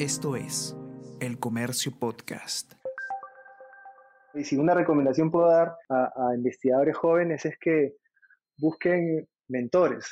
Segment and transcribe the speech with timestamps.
[0.00, 0.74] Esto es
[1.20, 2.72] El Comercio Podcast.
[4.32, 7.96] Y si una recomendación puedo dar a, investigadores jóvenes es que
[8.56, 10.06] busquen mentores,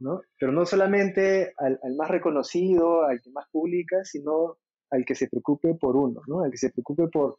[0.00, 0.22] ¿no?
[0.40, 4.58] Pero no solamente al, más reconocido, al que más publica, sino
[4.90, 6.42] al que se preocupe por uno, ¿no?
[6.42, 7.38] Al que se preocupe por,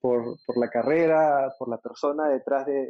[0.00, 2.88] por, la carrera, por la persona detrás de,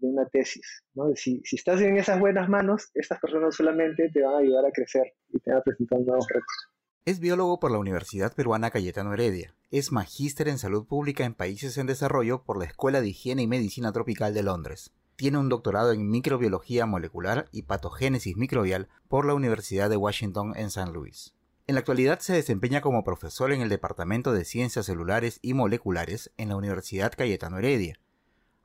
[0.00, 0.82] una tesis.
[0.94, 1.14] ¿no?
[1.14, 4.72] Si, si, estás en esas buenas manos, estas personas solamente te van a ayudar a
[4.72, 6.68] crecer y te van a presentar nuevos retos.
[7.04, 9.54] Es biólogo por la Universidad Peruana Cayetano Heredia.
[9.70, 13.46] Es magíster en salud pública en países en desarrollo por la Escuela de Higiene y
[13.46, 14.92] Medicina Tropical de Londres.
[15.16, 20.70] Tiene un doctorado en microbiología molecular y patogénesis microbial por la Universidad de Washington en
[20.70, 21.34] San Luis.
[21.66, 26.30] En la actualidad se desempeña como profesor en el Departamento de Ciencias Celulares y Moleculares
[26.36, 27.98] en la Universidad Cayetano Heredia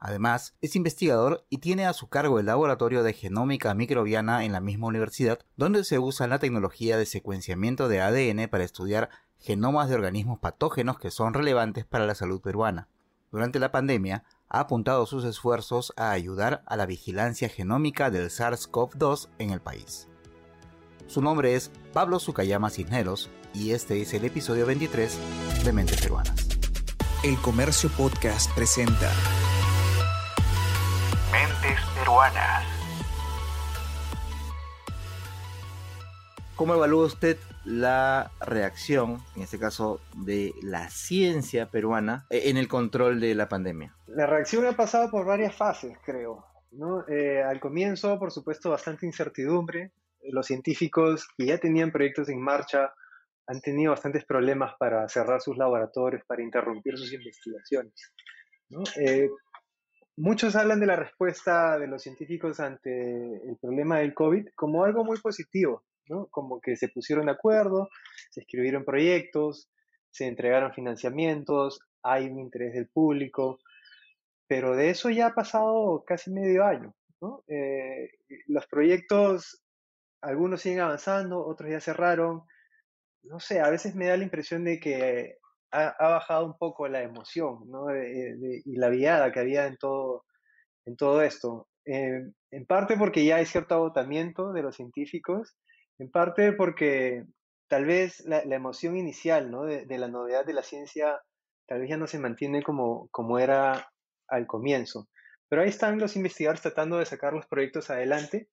[0.05, 4.59] Además, es investigador y tiene a su cargo el laboratorio de genómica microbiana en la
[4.59, 9.95] misma universidad, donde se usa la tecnología de secuenciamiento de ADN para estudiar genomas de
[9.95, 12.89] organismos patógenos que son relevantes para la salud peruana.
[13.31, 19.29] Durante la pandemia, ha apuntado sus esfuerzos a ayudar a la vigilancia genómica del SARS-CoV-2
[19.39, 20.09] en el país.
[21.07, 25.17] Su nombre es Pablo Sukayama Cisneros y este es el episodio 23
[25.63, 26.49] de Mentes Peruanas.
[27.23, 29.09] El Comercio Podcast presenta
[31.95, 32.63] peruanas.
[36.55, 42.67] ¿Cómo evalúa usted la reacción, en este caso, de la ciencia peruana eh, en el
[42.67, 43.95] control de la pandemia?
[44.07, 46.45] La reacción ha pasado por varias fases, creo.
[47.07, 49.91] Eh, al comienzo, por supuesto, bastante incertidumbre.
[50.31, 52.93] Los científicos que ya tenían proyectos en marcha
[53.47, 57.93] han tenido bastantes problemas para cerrar sus laboratorios, para interrumpir sus investigaciones.
[58.69, 58.83] ¿no?
[59.01, 59.29] Eh,
[60.15, 65.03] Muchos hablan de la respuesta de los científicos ante el problema del COVID como algo
[65.03, 66.27] muy positivo, ¿no?
[66.27, 67.89] Como que se pusieron de acuerdo,
[68.29, 69.71] se escribieron proyectos,
[70.11, 73.59] se entregaron financiamientos, hay un interés del público,
[74.47, 77.43] pero de eso ya ha pasado casi medio año, ¿no?
[77.47, 78.11] Eh,
[78.45, 79.63] los proyectos,
[80.21, 82.43] algunos siguen avanzando, otros ya cerraron,
[83.23, 85.37] no sé, a veces me da la impresión de que
[85.73, 87.87] ha, bajado un poco la emoción ¿no?
[87.95, 90.25] y la viada que había en todo,
[90.85, 91.67] en todo esto.
[91.85, 95.57] Eh, en parte porque ya hay cierto agotamiento de los científicos,
[95.97, 97.25] en parte porque
[97.67, 99.63] tal vez la, emoción inicial ¿no?
[99.63, 101.19] de, de, la novedad de la ciencia
[101.67, 103.89] tal vez ya no se mantiene como, como era
[104.27, 105.07] al comienzo.
[105.49, 108.47] Pero ahí están los investigadores tratando de sacar los proyectos adelante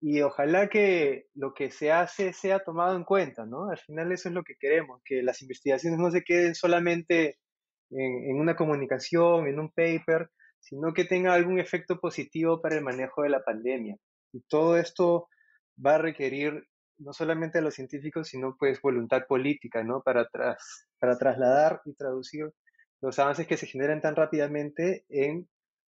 [0.00, 3.70] y ojalá que lo que se hace sea tomado en cuenta, ¿no?
[3.70, 7.38] Al final eso es lo que queremos, que las investigaciones no se queden solamente
[7.90, 10.30] en, una comunicación, en un paper,
[10.60, 13.96] sino que tenga algún efecto positivo para el manejo de la pandemia.
[14.32, 15.28] Y todo esto
[15.84, 16.64] va a requerir
[16.98, 20.02] no solamente a los científicos, sino pues voluntad política, ¿no?
[20.02, 22.50] Para, tras, para trasladar y traducir
[23.00, 25.48] los avances que se generan tan rápidamente en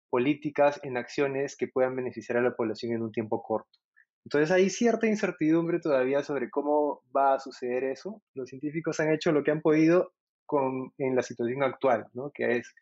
[0.09, 3.79] políticas, en acciones que puedan beneficiar a la población en un tiempo corto.
[4.27, 8.21] Entonces hay cierta incertidumbre todavía sobre cómo va a suceder eso.
[8.33, 10.11] Los científicos han hecho lo que han podido
[10.45, 12.29] con, en la situación actual, ¿no?
[12.33, 12.75] que es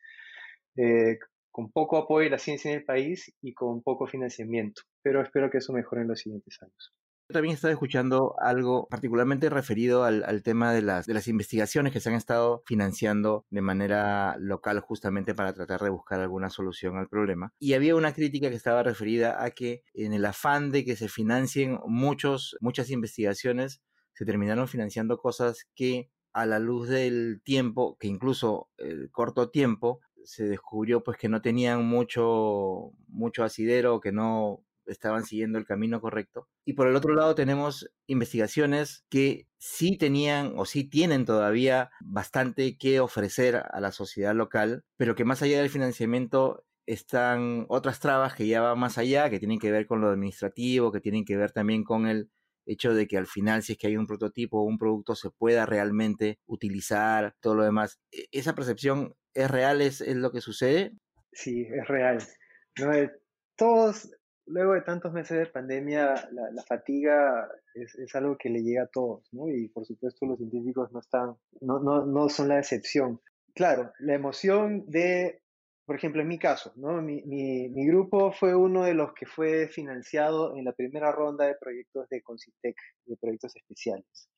[0.75, 1.19] eh,
[1.51, 4.81] con poco apoyo de la ciencia en el país y con poco financiamiento.
[5.03, 6.95] Pero espero que eso mejore en los siguientes años.
[7.28, 12.09] También estaba escuchando algo particularmente referido al, tema de las, de las investigaciones que se
[12.09, 17.52] han estado financiando de manera local justamente para tratar de buscar alguna solución al problema.
[17.59, 21.09] Y había una crítica que estaba referida a que en el afán de que se
[21.09, 23.81] financien muchos, muchas investigaciones,
[24.14, 30.02] se terminaron financiando cosas que a la luz del tiempo, que incluso el corto tiempo,
[30.25, 36.01] se descubrió pues que no tenían mucho, mucho asidero, que no estaban siguiendo el camino
[36.01, 36.47] correcto.
[36.66, 42.78] Y por el otro lado tenemos investigaciones que sí tenían o sí tienen todavía bastante
[42.78, 48.35] que ofrecer a la sociedad local, pero que más allá del financiamiento están otras trabas
[48.35, 51.38] que ya van más allá, que tienen que ver con lo administrativo, que tienen que
[51.38, 52.29] ver también con el
[52.66, 55.29] hecho de que al final si es que hay un prototipo o un producto se
[55.29, 57.99] pueda realmente utilizar, todo lo demás.
[58.11, 59.82] ¿E-, ¿Esa percepción es real?
[59.82, 60.93] ¿Es, es lo que sucede?
[61.32, 62.20] Sí, es real.
[62.79, 62.91] No,
[63.55, 64.09] todos
[64.47, 69.28] luego de tantos meses de pandemia, la, fatiga es, algo que le llega a todos,
[69.32, 69.50] ¿no?
[69.50, 73.22] Y por supuesto los científicos no están, no, no, no son la excepción.
[73.53, 75.42] Claro, la emoción de,
[75.86, 77.02] por ejemplo, en mi caso, ¿no?
[77.02, 81.46] Mi, mi, mi, grupo fue uno de los que fue financiado en la primera ronda
[81.46, 82.76] de proyectos de Concitec,
[83.06, 84.30] de proyectos especiales.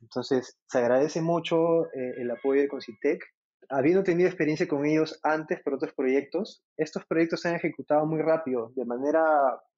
[0.00, 3.24] Entonces, se agradece mucho eh, el apoyo de Concitec
[3.68, 8.22] habiendo tenido experiencia con ellos antes por otros proyectos, estos proyectos se han ejecutado muy
[8.22, 9.22] rápido, de manera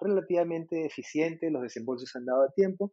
[0.00, 2.92] relativamente eficiente, los desembolsos han dado a tiempo,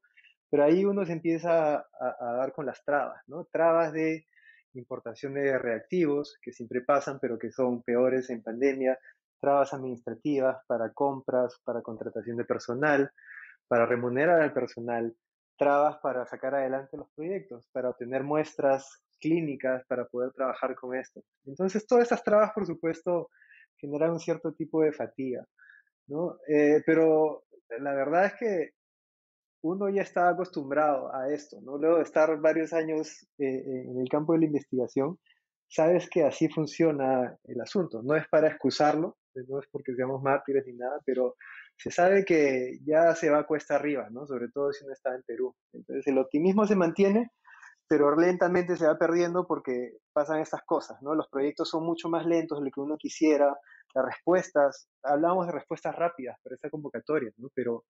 [0.49, 1.85] Pero ahí uno se empieza a,
[2.19, 3.45] a, dar con las trabas, ¿no?
[3.51, 4.25] Trabas de
[4.73, 8.97] importación de reactivos, que siempre pasan, pero que son peores en pandemia,
[9.41, 13.11] trabas administrativas para compras, para contratación de personal,
[13.67, 15.15] para remunerar al personal,
[15.57, 21.21] trabas para sacar adelante los proyectos, para obtener muestras clínicas, para poder trabajar con esto.
[21.45, 23.29] Entonces, todas estas trabas, por supuesto,
[23.77, 25.45] generan un cierto tipo de fatiga,
[26.07, 26.37] ¿no?
[26.47, 27.43] Eh, pero
[27.79, 28.69] la verdad es que
[29.61, 31.77] uno ya está acostumbrado a esto, ¿no?
[31.77, 35.19] Luego de estar varios años eh, en el campo de la investigación,
[35.67, 38.01] sabes que así funciona el asunto.
[38.01, 39.17] No es para excusarlo,
[39.47, 41.35] no es porque seamos mártires ni nada, pero
[41.77, 44.25] se sabe que ya se va cuesta arriba, ¿no?
[44.25, 45.55] Sobre todo si uno está en Perú.
[45.73, 47.31] Entonces el optimismo se mantiene,
[47.87, 51.15] pero lentamente se va perdiendo porque pasan estas cosas, ¿no?
[51.15, 53.57] Los proyectos son mucho más lentos de lo que uno quisiera,
[53.93, 57.49] las respuestas, hablamos de respuestas rápidas para esta convocatoria, ¿no?
[57.53, 57.85] Pero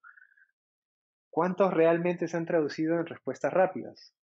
[1.30, 4.14] ¿cuántos realmente se han traducido en respuestas rápidas?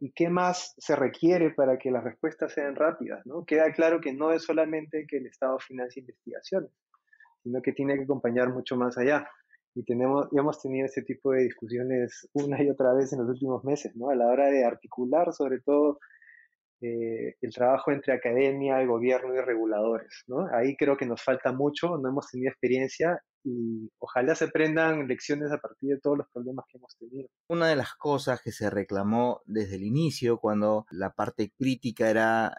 [0.00, 3.24] ¿Y qué más se requiere para que las respuestas sean rápidas?
[3.26, 3.44] ¿no?
[3.44, 6.72] Queda claro que no es solamente que el Estado financie investigaciones,
[7.42, 9.30] sino que tiene que acompañar mucho más allá.
[9.78, 13.28] Y, tenemos, y hemos tenido este tipo de discusiones una y otra vez en los
[13.28, 14.10] últimos meses, ¿no?
[14.10, 16.00] a la hora de articular sobre todo
[16.80, 20.24] eh, el trabajo entre academia, el gobierno y reguladores.
[20.26, 20.48] ¿no?
[20.52, 25.52] Ahí creo que nos falta mucho, no hemos tenido experiencia y ojalá se aprendan lecciones
[25.52, 27.28] a partir de todos los problemas que hemos tenido.
[27.48, 32.56] Una de las cosas que se reclamó desde el inicio, cuando la parte crítica era,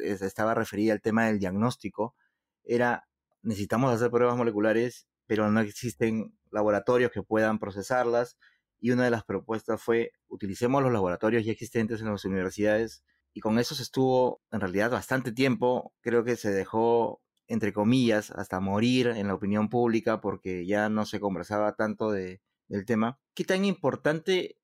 [0.00, 2.14] estaba referida al tema del diagnóstico,
[2.62, 3.08] era
[3.42, 8.36] necesitamos hacer pruebas moleculares, pero no existen laboratorios que puedan procesarlas.
[8.80, 13.04] Y una de las propuestas fue utilicemos los laboratorios ya existentes en las universidades.
[13.32, 15.92] Y con eso se estuvo en realidad bastante tiempo.
[16.00, 17.20] Creo que se dejó
[17.50, 22.40] entre comillas, hasta morir en la opinión pública porque ya no se conversaba tanto de,
[22.68, 23.18] del tema.
[23.34, 24.56] ¿Qué tan importante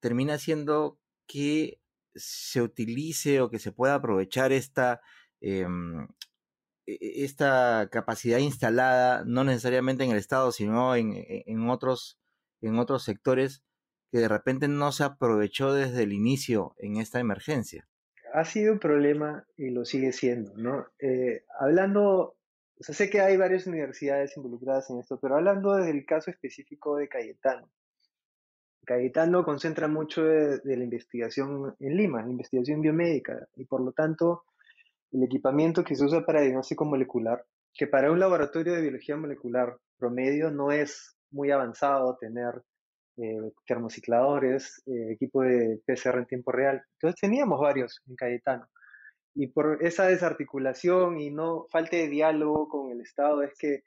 [0.00, 0.98] termina siendo
[1.28, 1.80] que
[2.16, 5.00] se utilice o que se pueda aprovechar esta,
[5.40, 6.08] em,
[6.86, 12.18] esta capacidad instalada, no necesariamente en el Estado, sino en, e, en, otros,
[12.60, 13.62] en otros sectores,
[14.10, 17.88] que de repente no se aprovechó desde el inicio en esta emergencia?
[18.32, 20.86] ha sido un problema y lo sigue siendo, ¿no?
[20.98, 22.36] Eh, hablando,
[22.78, 26.96] o sea, sé que hay varias universidades involucradas en esto, pero hablando del caso específico
[26.96, 27.70] de Cayetano.
[28.84, 34.44] Cayetano concentra mucho de, la investigación en Lima, investigación biomédica, y por lo tanto,
[35.12, 37.44] el equipamiento que se usa para diagnóstico molecular,
[37.74, 42.62] que para un laboratorio de biología molecular promedio no es muy avanzado tener
[43.18, 46.82] eh, termocicladores, eh, equipo de PCR en tiempo real.
[46.94, 48.66] Entonces teníamos varios en Cayetano.
[49.34, 53.82] Y por esa desarticulación y no falta de diálogo con el Estado es que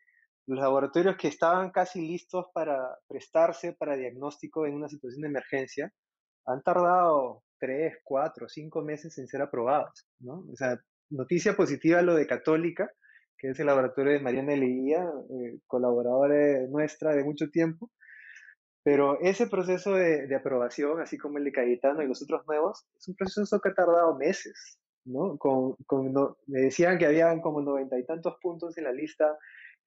[0.48, 5.92] los laboratorios que estaban casi listos para prestarse para diagnóstico en una situación de emergencia
[6.46, 10.08] han tardado tres, cuatro, cinco meses en ser aprobados.
[10.20, 10.46] ¿no?
[10.52, 10.80] O sea,
[11.10, 12.92] noticia positiva lo de Católica,
[13.38, 17.92] que es el laboratorio de Mariana Leguía, eh, colaboradora nuestra de mucho tiempo,
[18.86, 23.08] pero ese proceso de, aprobación, así como el de Cayetano y los otros nuevos, es
[23.08, 25.38] un proceso que ha tardado meses, ¿no?
[25.38, 25.76] Con,
[26.46, 29.38] me decían que habían como noventa y tantos puntos en la lista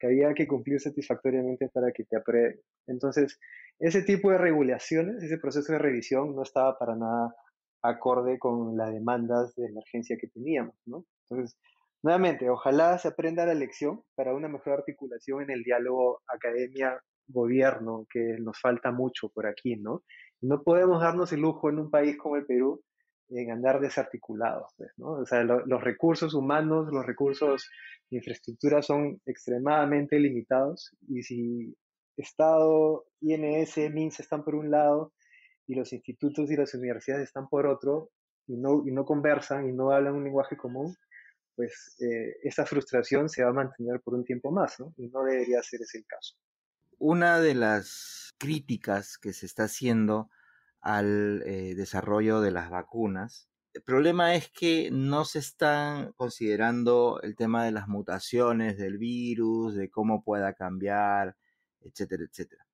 [0.00, 2.60] que había que cumplir satisfactoriamente para que te apruebe.
[2.88, 3.38] Entonces,
[3.78, 7.32] ese tipo de regulaciones, ese proceso de revisión no estaba para nada
[7.82, 11.04] acorde con las demandas de emergencia que teníamos, ¿no?
[11.28, 11.58] Entonces,
[12.02, 18.06] nuevamente, ojalá se aprenda la lección para una mejor articulación en el diálogo academia gobierno
[18.10, 20.02] que nos falta mucho por aquí, ¿no?
[20.40, 22.82] No podemos darnos el lujo en un país como el Perú
[23.30, 25.12] en andar desarticulados, pues, ¿no?
[25.12, 27.68] O sea, los recursos humanos, los recursos
[28.10, 31.76] de infraestructura son extremadamente limitados y si
[32.16, 35.12] Estado, INS, MINS están por un lado
[35.68, 38.10] y los institutos y las universidades están por otro
[38.48, 40.96] y no, y no conversan y no hablan un lenguaje común,
[41.54, 44.92] pues eh, esa frustración se va a mantener por un tiempo más, ¿no?
[44.96, 46.34] Y no debería ser ese el caso
[46.98, 50.30] una de las críticas que se está haciendo
[50.80, 57.36] al eh, desarrollo de las vacunas, el problema es que no se están considerando el
[57.36, 61.36] tema de las mutaciones del virus, de cómo pueda cambiar,
[61.80, 62.67] etcétera, etcétera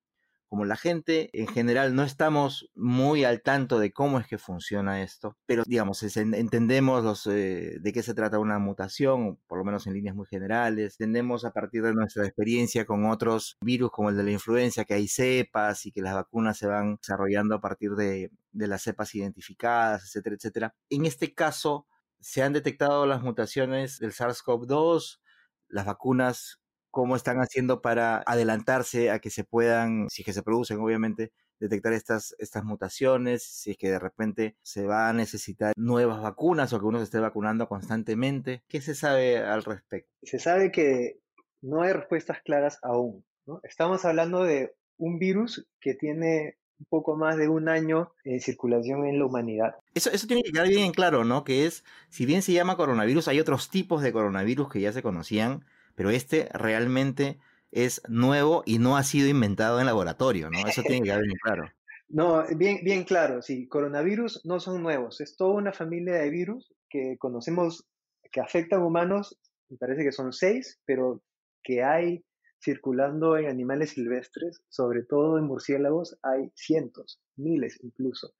[0.55, 5.01] como la gente en general no estamos muy al tanto de cómo es que funciona
[5.03, 9.95] esto, pero digamos, entendemos eh, de qué se trata una mutación, por lo menos en
[9.95, 14.23] líneas muy generales, entendemos a partir de nuestra experiencia con otros virus como el de
[14.23, 18.31] la influenza, que hay cepas y que las vacunas se van desarrollando a partir de,
[18.53, 20.75] de las cepas identificadas, etcétera, etcétera.
[20.89, 21.85] En este caso,
[22.21, 25.19] se han detectado las mutaciones del SARS-CoV-2,
[25.67, 26.61] las vacunas
[26.95, 31.91] cómo están haciendo para adelantarse a que se puedan, si que se producen obviamente, detectar
[31.91, 36.79] estas, estas mutaciones, si es que de repente se va a necesitar nuevas vacunas o
[36.79, 38.63] que uno se esté vacunando constantemente.
[38.69, 40.09] ¿Qué se sabe al respecto?
[40.23, 41.19] Se sabe que
[41.61, 43.25] no hay respuestas claras aún.
[43.63, 49.05] Estamos hablando de un virus que tiene un poco más de un año en circulación
[49.05, 49.75] en la humanidad.
[49.93, 51.43] Eso, eso tiene que quedar bien claro, ¿no?
[51.43, 55.03] Que es, si bien se llama coronavirus, hay otros tipos de coronavirus que ya se
[55.03, 57.39] conocían, pero este realmente
[57.71, 60.59] es nuevo y no ha sido inventado en laboratorio, ¿no?
[60.67, 61.63] Eso tiene que quedar bien claro.
[62.07, 66.71] No, bien, bien claro, sí, coronavirus no son nuevos, es toda una familia de virus
[66.87, 67.87] que conocemos
[68.31, 71.23] que afectan humanos, me parece que son seis, pero
[71.63, 72.23] que hay
[72.63, 78.33] circulando en animales silvestres, sobre todo en murciélagos, hay cientos, miles incluso.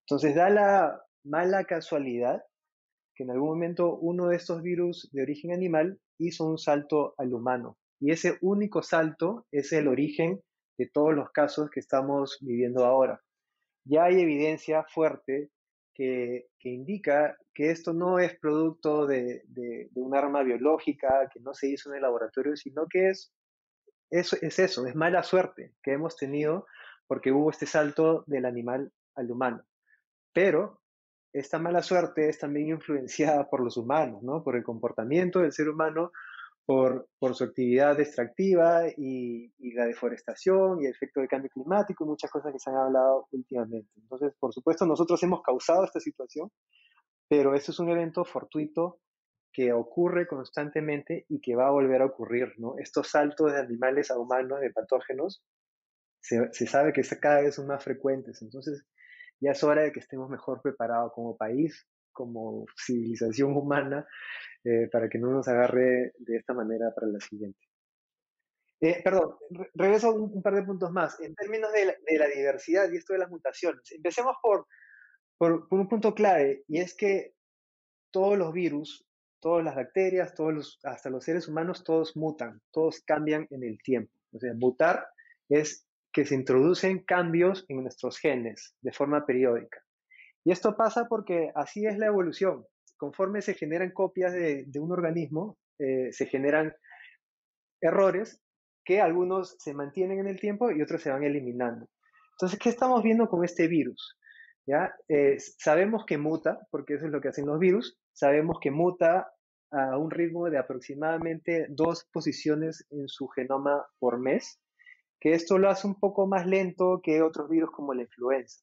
[0.00, 2.42] Entonces da la mala casualidad
[3.16, 7.32] que en algún momento uno de estos virus de origen animal hizo un salto al
[7.32, 7.78] humano.
[7.98, 10.40] Y ese único salto es el origen
[10.78, 13.20] de todos los casos que estamos viviendo ahora.
[13.84, 15.50] Ya hay evidencia fuerte
[15.94, 21.68] que, indica que esto no es producto de, de, un arma biológica, que no se
[21.68, 23.32] hizo en el laboratorio, sino que es,
[24.10, 26.66] eso, es eso, es mala suerte que hemos tenido
[27.06, 29.64] porque hubo este salto del animal al humano.
[30.32, 30.80] Pero
[31.38, 34.42] esta mala suerte es también influenciada por los humanos, ¿no?
[34.42, 36.10] por el comportamiento del ser humano
[36.64, 42.30] por, su actividad extractiva y, la deforestación y el efecto del cambio climático y muchas
[42.30, 43.90] cosas que se han hablado últimamente.
[43.96, 46.50] Entonces, por supuesto, nosotros hemos causado esta situación,
[47.28, 48.98] pero eso es un evento fortuito
[49.52, 52.52] que ocurre constantemente y que va a volver a ocurrir.
[52.58, 52.74] ¿no?
[52.78, 55.44] Estos saltos de animales a humanos, de patógenos,
[56.20, 58.42] se, se sabe que cada vez son más frecuentes.
[58.42, 58.84] Entonces,
[59.40, 64.06] ya es hora de que estemos mejor preparados como país, como civilización humana,
[64.64, 67.60] eh, para que no nos agarre de esta manera para la siguiente.
[68.80, 69.36] Eh, perdón,
[69.74, 71.18] regreso un, un, par de puntos más.
[71.20, 71.86] En términos de
[72.18, 74.66] la, diversidad y esto de las mutaciones, empecemos por,
[75.38, 77.34] por, un punto clave, y es que
[78.10, 79.06] todos los virus,
[79.40, 84.12] todas las bacterias, todos hasta los seres humanos, todos mutan, todos cambian en el tiempo.
[84.32, 85.06] O sea, mutar
[85.48, 85.85] es
[86.16, 89.82] que se introducen cambios en nuestros genes de forma periódica.
[90.44, 92.64] Y esto pasa porque así es la evolución
[92.96, 96.74] conforme se generan copias de, un organismo, eh, se generan
[97.82, 98.40] errores
[98.82, 101.86] que algunos se mantienen en el tiempo y otros se van eliminando.
[102.32, 104.18] Entonces, ¿qué estamos viendo con este virus?
[104.66, 104.94] ¿Ya?
[105.08, 109.30] Eh, sabemos que muta, porque eso es lo que hacen los virus, sabemos que muta
[109.70, 114.60] a un ritmo de aproximadamente dos posiciones en su genoma por mes,
[115.26, 118.62] que esto lo hace un poco más lento que otros virus como la influenza.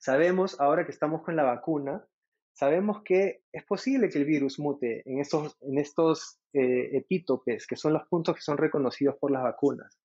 [0.00, 2.04] Sabemos, ahora que estamos con la vacuna,
[2.52, 7.76] sabemos que es posible que el virus mute en estos, en estos eh, epítopes, que
[7.76, 9.96] son los puntos que son reconocidos por las vacunas.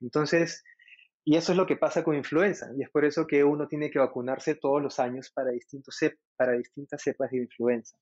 [0.00, 0.64] Entonces,
[1.24, 3.92] y eso es lo que pasa con influenza, y es por eso que uno tiene
[3.92, 6.00] que vacunarse todos los años para, distintos
[6.36, 7.96] para distintas cepas de influenza.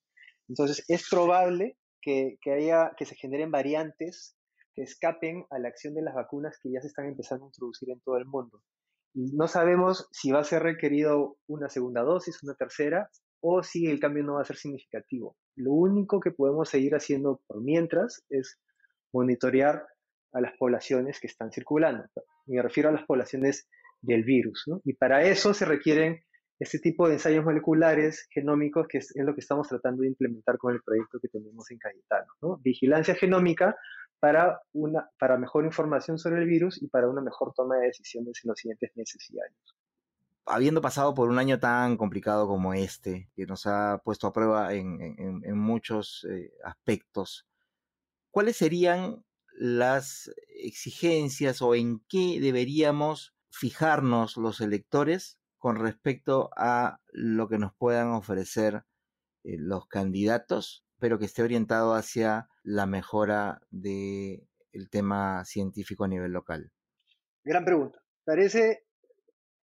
[0.49, 4.38] Entonces, es probable que, que, haya, que se generen variantes
[4.75, 7.90] que escapen a la acción de las vacunas que ya se están empezando a introducir
[7.90, 8.62] en todo el mundo.
[9.14, 13.09] Y no sabemos si va a ser requerido una segunda dosis, una tercera,
[13.40, 15.37] o si el cambio no va a ser significativo.
[15.54, 18.59] Lo único que podemos seguir haciendo por mientras es
[19.12, 19.87] monitorear
[20.33, 22.04] a las poblaciones que están circulando.
[22.47, 23.69] Me refiero a las poblaciones
[24.00, 24.64] del virus.
[24.85, 26.25] Y para eso se requieren
[26.59, 30.75] este tipo de ensayos moleculares genómicos, que es, lo que estamos tratando de implementar con
[30.75, 32.59] el proyecto que tenemos en Cayetano.
[32.62, 33.76] Vigilancia genómica
[34.25, 38.40] para, una, para mejor información sobre el virus y para una mejor toma de decisiones
[38.43, 39.76] en los siguientes meses y años.
[40.47, 44.73] Habiendo pasado por un año tan complicado como este, que nos ha puesto a prueba
[44.73, 47.47] en, muchos eh, aspectos,
[48.31, 49.23] ¿cuáles serían
[49.59, 57.75] las exigencias o en qué deberíamos fijarnos los electores con respecto a lo que nos
[57.75, 58.87] puedan ofrecer
[59.43, 64.40] eh, los candidatos, pero que esté orientado hacia la mejora del
[64.90, 66.73] tema científico a nivel local?
[67.44, 68.00] Gran pregunta.
[68.25, 68.87] Parece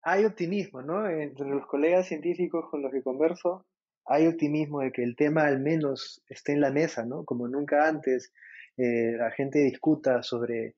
[0.03, 1.10] hay optimismo, ¿no?
[1.10, 3.65] Entre los colegas científicos con los que converso,
[4.05, 7.25] hay optimismo de que el tema al menos esté en la mesa, ¿no?
[7.25, 8.31] Como nunca antes,
[8.77, 10.75] eh, la gente discuta sobre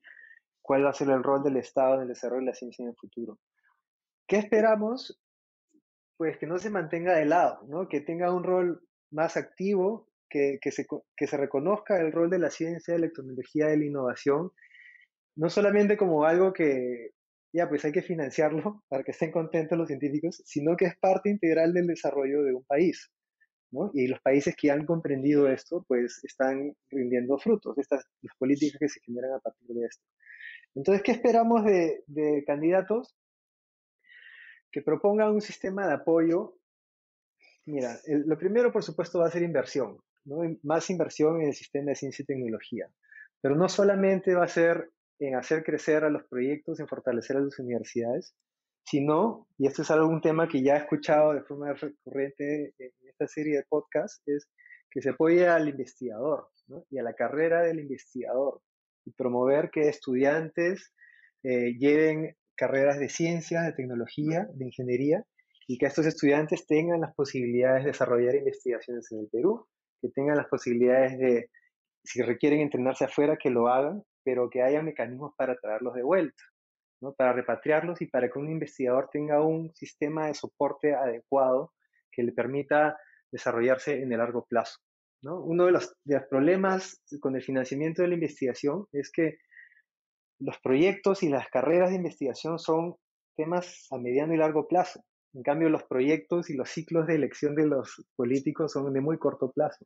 [0.62, 2.88] cuál va a ser el rol del Estado en el desarrollo de la ciencia en
[2.88, 3.38] el futuro.
[4.26, 5.20] ¿Qué esperamos?
[6.16, 7.86] Pues que no se mantenga de lado, ¿no?
[7.86, 8.80] Que tenga un rol
[9.10, 10.86] más activo, que, que, se,
[11.16, 14.50] que se reconozca el rol de la ciencia, de la tecnología, de la innovación,
[15.36, 17.10] no solamente como algo que,
[17.52, 21.30] ya pues hay que financiarlo para que estén contentos los científicos, sino que es parte
[21.30, 23.10] integral del desarrollo de un país.
[23.70, 23.90] ¿no?
[23.94, 28.88] Y los países que han comprendido esto, pues están rindiendo frutos, estas las políticas que
[28.88, 30.04] se generan a partir de esto.
[30.74, 33.16] Entonces, ¿qué esperamos de, de candidatos?
[34.74, 36.56] que proponga un sistema de apoyo.
[37.64, 40.38] Mira, lo primero, por supuesto, va a ser inversión, ¿no?
[40.62, 42.88] más inversión en el sistema de ciencia y tecnología.
[43.40, 47.40] Pero no solamente va a ser en hacer crecer a los proyectos, en fortalecer a
[47.40, 48.34] las universidades,
[48.84, 53.26] sino, y esto es algún tema que ya he escuchado de forma recurrente en esta
[53.26, 54.48] serie de podcasts, es
[54.90, 56.48] que se apoye al investigador
[56.90, 58.60] y a la carrera del investigador
[59.04, 60.92] y promover que estudiantes
[61.42, 65.24] eh, lleven carreras de ciencia, de tecnología, de ingeniería
[65.66, 69.66] y que estos estudiantes tengan las posibilidades de desarrollar investigaciones en el Perú,
[70.04, 71.50] que tengan las posibilidades de,
[72.04, 76.42] si requieren entrenarse afuera, que lo hagan, pero que haya mecanismos para traerlos de vuelta,
[77.00, 77.14] ¿no?
[77.14, 81.72] para repatriarlos y para que un investigador tenga un sistema de soporte adecuado
[82.12, 82.98] que le permita
[83.32, 84.78] desarrollarse en el largo plazo.
[85.22, 85.40] ¿no?
[85.40, 89.38] Uno de los, de los problemas con el financiamiento de la investigación es que
[90.38, 92.96] los proyectos y las carreras de investigación son
[93.36, 95.02] temas a mediano y largo plazo.
[95.34, 99.18] En cambio, los proyectos y los ciclos de elección de los políticos son de muy
[99.18, 99.84] corto plazo.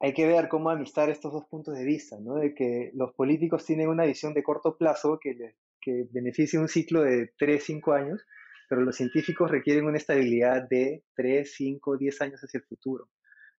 [0.00, 2.36] Hay que ver cómo amistar estos dos puntos de vista, ¿no?
[2.36, 7.02] De que los políticos tienen una visión de corto plazo que, que beneficia un ciclo
[7.02, 8.24] de 3, 5 años,
[8.70, 13.10] pero los científicos requieren una estabilidad de 3, 5, 10 años hacia el futuro,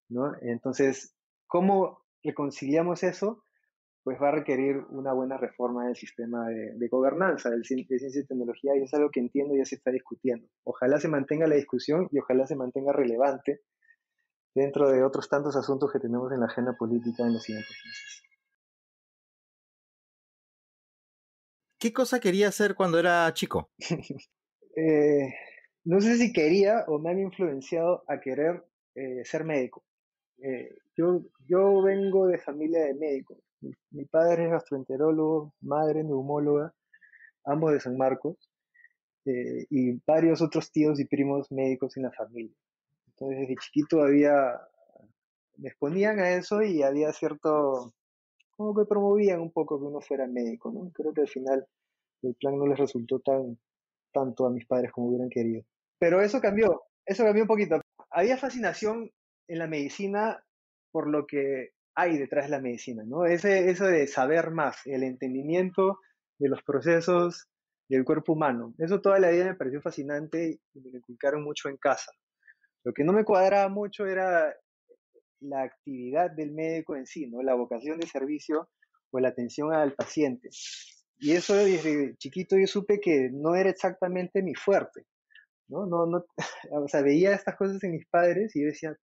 [0.09, 0.33] ¿no?
[0.41, 3.43] Entonces, ¿cómo reconciliamos eso?
[4.03, 8.25] Pues va a requerir una buena reforma del sistema de, gobernanza del, de ciencia y
[8.25, 10.47] tecnología y es algo que entiendo y ya se está discutiendo.
[10.63, 13.61] Ojalá se mantenga la discusión y ojalá se mantenga relevante
[14.55, 18.23] dentro de otros tantos asuntos que tenemos en la agenda política en los siguientes meses.
[21.79, 23.71] ¿Qué cosa quería hacer cuando era chico?
[24.73, 25.27] Eh,
[25.83, 28.63] no sé si quería o me han influenciado a querer
[28.95, 29.83] eh, ser médico.
[30.41, 33.37] Eh, yo, yo vengo de familia de médicos.
[33.61, 36.73] Mi, padre es gastroenterólogo, madre neumóloga,
[37.45, 38.49] ambos de San Marcos,
[39.25, 42.55] eh, y varios otros tíos y primos médicos en la familia.
[43.07, 44.59] Entonces, desde chiquito había,
[45.57, 47.93] me exponían a eso y había cierto,
[48.57, 50.91] como que promovían un poco que uno fuera médico, ¿no?
[50.91, 51.67] Creo que al final
[52.23, 53.59] el plan no les resultó tan,
[54.11, 55.63] tanto a mis padres como hubieran querido.
[55.99, 57.79] Pero eso cambió, eso cambió un poquito.
[58.09, 59.11] Había fascinación
[59.47, 60.43] en la medicina
[60.91, 63.25] por lo que hay detrás de la medicina, ¿no?
[63.25, 65.99] Ese, eso de saber más, el entendimiento
[66.39, 67.47] de los procesos
[67.89, 68.73] del cuerpo humano.
[68.77, 72.11] Eso toda la vida me pareció fascinante y me lo inculcaron mucho en casa.
[72.83, 74.55] Lo que no me cuadraba mucho era
[75.41, 77.41] la actividad del médico en sí, ¿no?
[77.41, 78.69] La vocación de servicio
[79.11, 80.49] o la atención al paciente.
[81.19, 85.05] Y eso desde chiquito yo supe que no era exactamente mi fuerte,
[85.67, 85.85] ¿no?
[85.85, 86.25] no, no
[86.71, 88.97] o sea, veía estas cosas en mis padres y yo decía,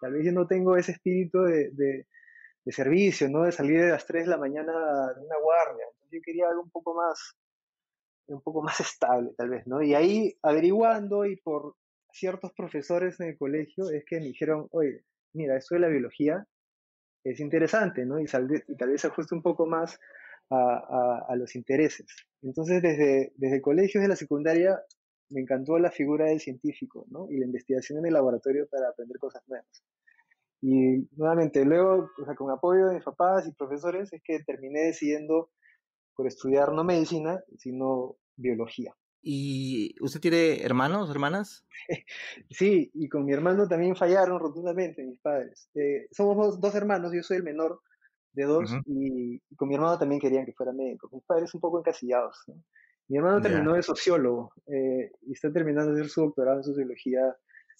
[0.00, 2.06] tal vez yo no tengo ese espíritu de, de,
[2.72, 3.44] servicio, ¿no?
[3.44, 5.86] De salir de las 3 de la mañana de una guardia.
[6.10, 7.36] yo quería algo un poco más,
[8.26, 9.82] un poco más estable, tal vez, ¿no?
[9.82, 11.76] Y ahí, averiguando y por
[12.12, 16.44] ciertos profesores en el colegio, es que me dijeron, oye, mira, esto de la biología
[17.24, 18.18] es interesante, ¿no?
[18.18, 19.98] Y, y tal vez ajuste un poco más
[20.50, 22.06] a, a, los intereses.
[22.42, 24.80] Entonces, desde, desde el colegio, la secundaria,
[25.30, 27.28] me encantó la figura del científico, ¿no?
[27.30, 29.82] Y la investigación en el laboratorio para aprender cosas nuevas.
[30.60, 34.80] Y nuevamente, luego, o sea, con apoyo de mis papás y profesores, es que terminé
[34.80, 35.50] decidiendo
[36.14, 38.94] por estudiar no medicina, sino biología.
[39.20, 41.66] ¿Y usted tiene hermanos, hermanas?
[42.50, 45.68] sí, y con mi hermano también fallaron rotundamente mis padres.
[45.74, 47.80] Eh, somos dos, hermanos, yo soy el menor
[48.32, 51.08] de dos, y, y, con mi hermano también querían que fuera médico.
[51.12, 52.36] Mis padres un poco encasillados.
[52.46, 52.54] ¿no?
[53.08, 57.36] Mi hermano terminó de sociólogo eh, y está terminando de hacer su doctorado en sociología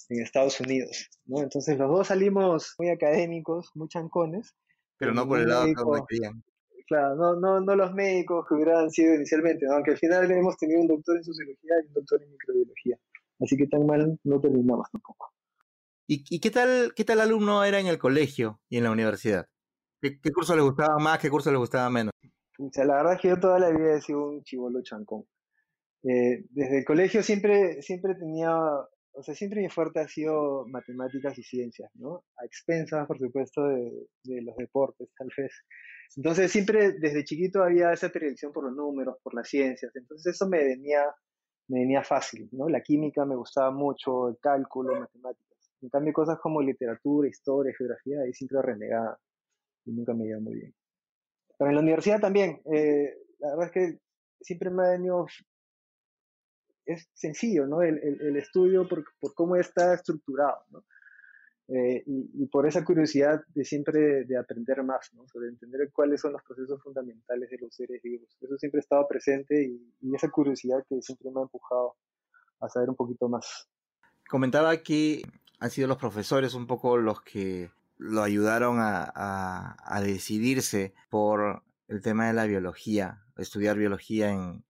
[0.09, 1.43] en Estados Unidos, ¿no?
[1.43, 4.55] Entonces los dos salimos muy académicos, muy chancones.
[4.99, 5.75] Pero no por el lado que
[6.09, 6.45] querían.
[6.87, 10.81] Claro, no, no, no los médicos que hubieran sido inicialmente, aunque al final hemos tenido
[10.81, 12.97] un doctor en sociología y un doctor en microbiología.
[13.41, 15.33] Así que tan mal no terminamos tampoco.
[16.07, 19.49] ¿Y, y qué, tal, qué tal alumno era en el colegio y en la universidad?
[20.01, 22.13] ¿Qué, qué curso le gustaba más, qué curso le gustaba menos?
[22.59, 25.25] O sea, la verdad es que yo toda la vida he sido un chivolo chancón.
[26.03, 31.39] Eh, desde el colegio siempre, siempre tenía, o sea, siempre mi fuerte ha sido matemáticas
[31.39, 32.25] y ciencias, ¿no?
[32.37, 35.53] A expensas, por supuesto, de, de los deportes, tal vez.
[36.17, 39.95] Entonces, siempre desde chiquito había esa predilección por los números, por las ciencias.
[39.97, 41.05] Entonces, eso me venía,
[41.69, 42.69] me venía fácil, ¿no?
[42.69, 45.47] La química me gustaba mucho, el cálculo, matemáticas.
[45.83, 49.19] En cambio, cosas como literatura, historia, geografía, ahí siempre renegaba
[49.87, 50.75] y nunca me iba muy bien.
[51.59, 53.99] Pero en la universidad también, eh, la verdad es que
[54.41, 55.27] siempre me ha venido,
[56.85, 57.83] es sencillo, ¿no?
[57.83, 60.85] El, el, estudio por, por, cómo está estructurado, ¿no?
[61.69, 65.27] Eh, y, y, por esa curiosidad de siempre de, aprender más, ¿no?
[65.27, 68.29] Sobre entender cuáles son los procesos fundamentales de los seres vivos.
[68.41, 71.97] Eso siempre ha estado presente y, y esa curiosidad que siempre me ha empujado
[72.61, 73.69] a saber un poquito más.
[74.29, 75.23] Comentaba que
[75.59, 82.03] han sido los profesores un poco los que lo ayudaron a, a, decidirse por el
[82.03, 84.65] tema de la biología, estudiar biología en,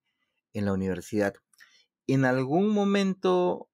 [0.53, 1.35] en la universidad.
[2.07, 3.69] ¿En algún momento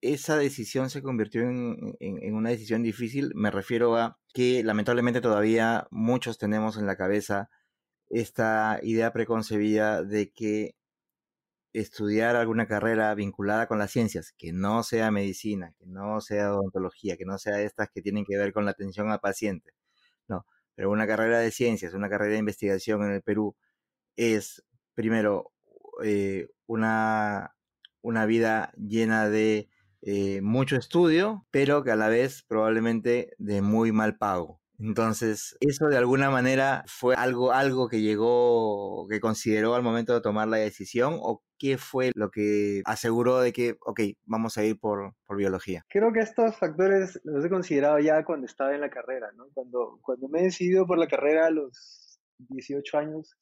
[0.00, 3.32] esa decisión se convirtió en, en, una decisión difícil?
[3.34, 7.50] Me refiero a que lamentablemente todavía muchos tenemos en la cabeza
[8.08, 10.76] esta idea preconcebida de que
[11.80, 17.16] estudiar alguna carrera vinculada con las ciencias, que no sea medicina, que no sea odontología,
[17.16, 19.72] que no sea estas que tienen que ver con la atención al paciente,
[20.28, 23.56] no, pero una carrera de ciencias, una carrera de investigación en el Perú
[24.16, 25.52] es, primero,
[26.04, 27.54] eh, una,
[28.02, 29.68] una vida llena de
[30.02, 34.60] eh, mucho estudio, pero que a la vez probablemente de muy mal pago.
[34.78, 40.20] Entonces, eso de alguna manera fue algo, algo que llegó, que consideró al momento de
[40.20, 44.78] tomar la decisión o qué fue lo que aseguró de que, ok, vamos a ir
[44.78, 45.84] por, por biología?
[45.88, 49.46] Creo que estos factores los he considerado ya cuando estaba en la carrera, ¿no?
[49.54, 53.36] Cuando, cuando me he decidido por la carrera a los 18 años,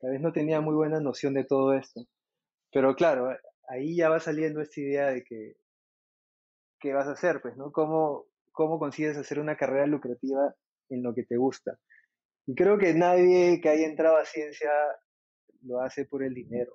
[0.00, 2.06] tal vez no tenía muy buena noción de todo esto.
[2.72, 3.36] Pero claro,
[3.68, 5.56] ahí ya va saliendo esta idea de que,
[6.80, 7.42] ¿qué vas a hacer?
[7.42, 7.70] Pues, ¿no?
[7.72, 10.54] ¿Cómo, cómo consigues hacer una carrera lucrativa
[10.90, 11.78] en lo que te gusta?
[12.46, 14.70] Y creo que nadie que haya entrado a ciencia
[15.62, 16.72] lo hace por el dinero.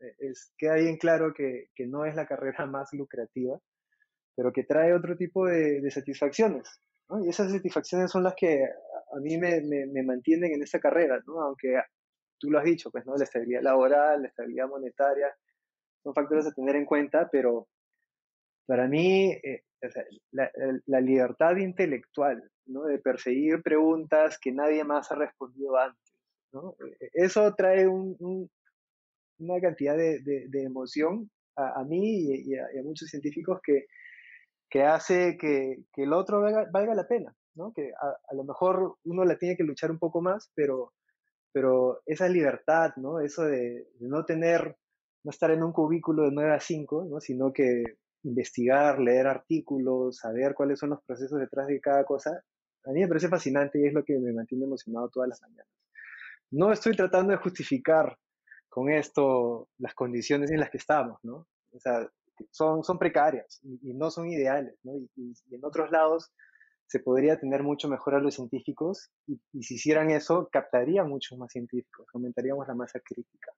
[0.00, 3.58] E, es, queda bien claro que, que, no es la carrera más lucrativa,
[4.34, 6.68] pero que trae otro tipo de, de satisfacciones.
[7.08, 7.24] ¿no?
[7.24, 11.20] Y esas satisfacciones son las que a mí me, me, me, mantienen en esta carrera,
[11.26, 11.40] ¿no?
[11.40, 11.80] aunque
[12.38, 13.16] tú lo has dicho, pues, ¿no?
[13.16, 15.34] la estabilidad laboral, la estabilidad monetaria,
[16.02, 17.68] son factores a tener en cuenta, pero
[18.66, 19.64] para mí eh,
[20.32, 20.50] la,
[20.86, 22.84] la, libertad intelectual, ¿no?
[22.84, 26.12] de perseguir preguntas que nadie más ha respondido antes.
[26.52, 28.48] E, e, eso trae un,
[29.38, 36.40] una cantidad de, emoción a, mí y, a, muchos científicos que, hace que, el otro
[36.40, 37.72] valga, la pena, ¿no?
[37.72, 40.92] Que a, lo mejor uno la tiene que luchar un poco más, pero,
[42.06, 43.20] esa libertad, ¿no?
[43.20, 44.76] Eso de, no tener,
[45.24, 47.20] no estar en un cubículo de 9 a 5, ¿no?
[47.20, 47.84] Sino que
[48.24, 52.42] investigar, leer artículos, saber cuáles son los procesos detrás de cada cosa,
[52.84, 55.68] a mí me parece fascinante y es lo que me mantiene emocionado todas las mañanas.
[56.50, 58.18] No estoy tratando de justificar
[58.68, 61.46] con esto las condiciones en las que estamos, ¿no?
[61.72, 62.08] O sea,
[62.50, 64.96] son, precarias y, no son ideales, ¿no?
[65.16, 66.32] Y, en otros lados
[66.86, 71.52] se podría tener mucho mejor a los científicos y, si hicieran eso, captarían muchos más
[71.52, 73.52] científicos, aumentaríamos la masa crítica.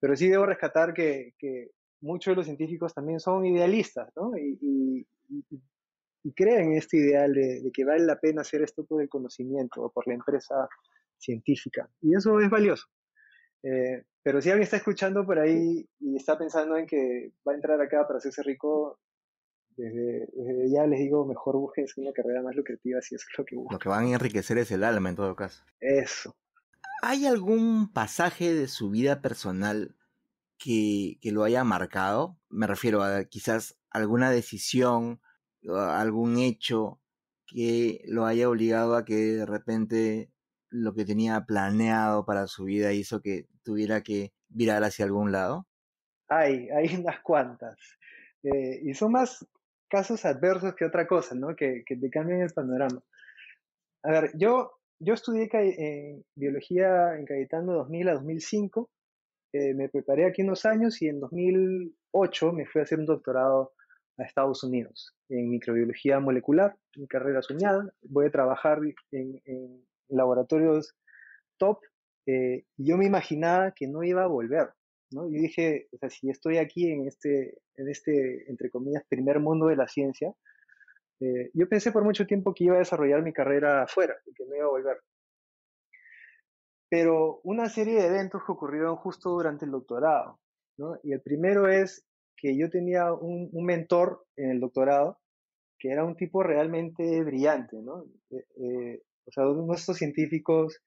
[0.00, 4.36] Pero sí debo rescatar que, que muchos de los científicos también son idealistas, ¿no?
[4.36, 5.06] Y,
[6.32, 9.82] creen en este ideal de, de, que vale la pena hacer esto por el conocimiento
[9.82, 10.68] o por la empresa
[11.18, 11.88] científica.
[12.00, 12.86] Y eso es valioso.
[13.62, 17.54] Eh, pero si alguien está escuchando por ahí y está pensando en que va a
[17.54, 18.98] entrar acá para hacerse rico,
[19.76, 20.28] desde,
[20.70, 23.74] ya les digo, mejor busquen una carrera más lucrativa si eso es lo que buscan.
[23.74, 25.64] Lo que van a enriquecer es el alma en todo caso.
[25.80, 26.36] Eso.
[27.02, 29.96] ¿Hay algún pasaje de su vida personal
[30.58, 32.38] que, que lo haya marcado?
[32.50, 35.20] Me refiero a quizás alguna decisión,
[35.72, 37.00] algún hecho
[37.46, 40.30] que lo haya obligado a que de repente
[40.70, 45.66] lo que tenía planeado para su vida hizo que tuviera que virar hacia algún lado?
[46.28, 47.76] Hay, hay unas cuantas.
[48.42, 49.46] Eh, y son más
[49.88, 51.54] casos adversos que otra cosa, ¿no?
[51.54, 53.02] Que, que te cambian el panorama.
[54.02, 58.90] A ver, yo, yo estudié en biología en Cayetano 2000 a 2005.
[59.52, 63.72] Eh, me preparé aquí unos años y en 2008 me fui a hacer un doctorado
[64.18, 67.92] a Estados Unidos en microbiología molecular, mi carrera soñada.
[68.02, 70.94] Voy a trabajar en, en laboratorios
[71.56, 71.78] top,
[72.26, 74.70] eh, yo me imaginaba que no iba a volver,
[75.10, 75.28] ¿no?
[75.28, 79.66] Yo dije, o sea, si estoy aquí en este, en este, entre comillas, primer mundo
[79.66, 80.32] de la ciencia,
[81.20, 84.44] eh, yo pensé por mucho tiempo que iba a desarrollar mi carrera afuera y que
[84.46, 85.00] no iba a volver.
[86.88, 90.40] Pero una serie de eventos que ocurrieron justo durante el doctorado,
[90.78, 90.98] ¿no?
[91.02, 92.04] Y el primero es
[92.44, 95.18] que yo tenía un, un mentor en el doctorado
[95.78, 98.04] que era un tipo realmente brillante, ¿no?
[98.30, 100.82] Eh, o sea, nuestros científicos,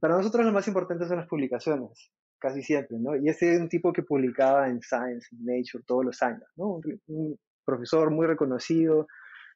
[0.00, 3.16] para nosotros lo más importante son las publicaciones, casi siempre, ¿no?
[3.16, 6.80] Y este es un tipo que publicaba en Science, en Nature, todos los años, ¿no?
[7.06, 9.06] Un, profesor muy reconocido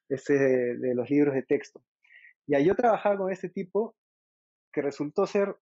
[0.09, 1.83] este de, los libros de texto.
[2.47, 3.95] Y ahí yo trabajaba con este tipo
[4.73, 5.55] que resultó ser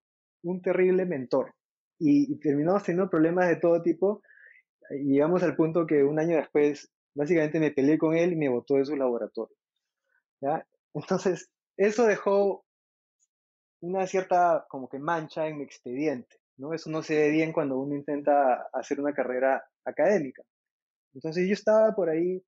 [0.45, 1.55] un terrible mentor.
[1.99, 4.23] Y terminamos teniendo problemas de todo tipo.
[4.91, 8.75] Llegamos al punto que un año después, básicamente me peleé con él y me botó
[8.75, 9.57] de su laboratorio.
[10.95, 12.65] Entonces, eso dejó
[13.81, 16.73] una cierta como que mancha en mi expediente, ¿no?
[16.73, 20.43] Eso no se ve bien cuando uno intenta hacer una carrera académica.
[21.15, 22.43] Entonces yo estaba por ahí,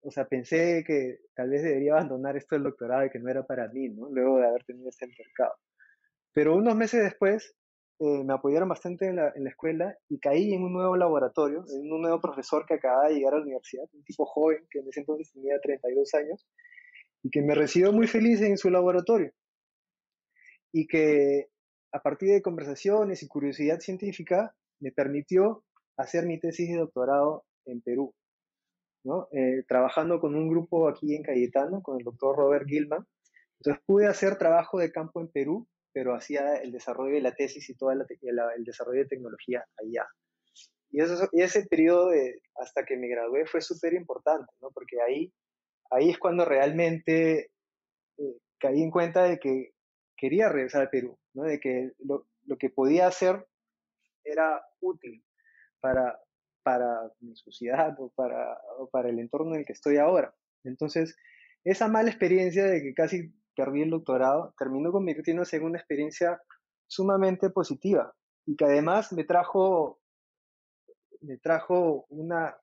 [0.00, 3.46] o sea, pensé que tal vez debería abandonar esto del doctorado y que no era
[3.46, 4.08] para mí, ¿no?
[4.10, 5.54] Luego de haber tenido este mercado.
[6.32, 7.54] Pero unos meses después
[8.00, 11.64] eh, me apoyaron bastante en la, en la, escuela y caí en un nuevo laboratorio,
[11.68, 14.78] en un nuevo profesor que acababa de llegar a la universidad, un tipo joven que
[14.78, 16.46] en ese entonces tenía 32 años
[17.22, 19.32] y que me recibió muy feliz en su laboratorio
[20.72, 21.48] y que
[21.92, 25.64] a partir de conversaciones y curiosidad científica me permitió
[25.96, 28.14] hacer mi tesis de doctorado en Perú,
[29.04, 29.28] ¿no?
[29.32, 33.04] Eh, trabajando con un grupo aquí en Cayetano, con el doctor Robert Gilman.
[33.58, 35.66] Entonces pude hacer trabajo de campo en Perú
[35.98, 40.06] pero hacía el desarrollo de la tesis y todo el desarrollo de tecnología allá.
[40.92, 41.00] Y,
[41.42, 42.12] ese periodo
[42.54, 45.32] hasta que me gradué fue súper importante, porque ahí,
[45.90, 47.50] ahí es cuando realmente
[48.16, 49.72] eh, caí en cuenta de que
[50.16, 53.44] quería regresar al Perú, de que lo, lo que podía hacer
[54.22, 55.24] era útil
[55.80, 56.16] para,
[56.62, 60.32] para mi sociedad o para, o para el entorno en el que estoy ahora.
[60.62, 61.16] Entonces,
[61.64, 66.40] esa mala experiencia de que casi perdí el doctorado, terminó convirtiéndose en una experiencia
[66.86, 68.14] sumamente positiva
[68.46, 70.00] y que además me trajo,
[71.20, 72.56] me trajo una,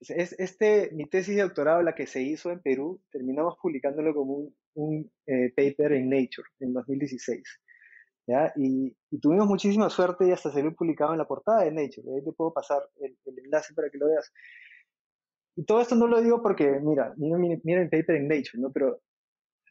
[0.00, 4.34] es, este, mi tesis de doctorado, la que se hizo en Perú, terminamos publicándolo como
[4.34, 7.42] un, un eh, paper en Nature en 2016.
[8.26, 8.52] ¿ya?
[8.56, 12.16] Y, y, tuvimos muchísima suerte y hasta salió publicado en la portada de Nature.
[12.16, 14.32] Ahí te puedo pasar el, el enlace para que lo veas.
[15.56, 18.70] Y todo esto no lo digo porque, mira, mira, mira el paper en Nature, ¿no?
[18.72, 19.00] Pero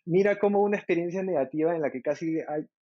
[0.06, 2.38] mira cómo una experiencia negativa en la que casi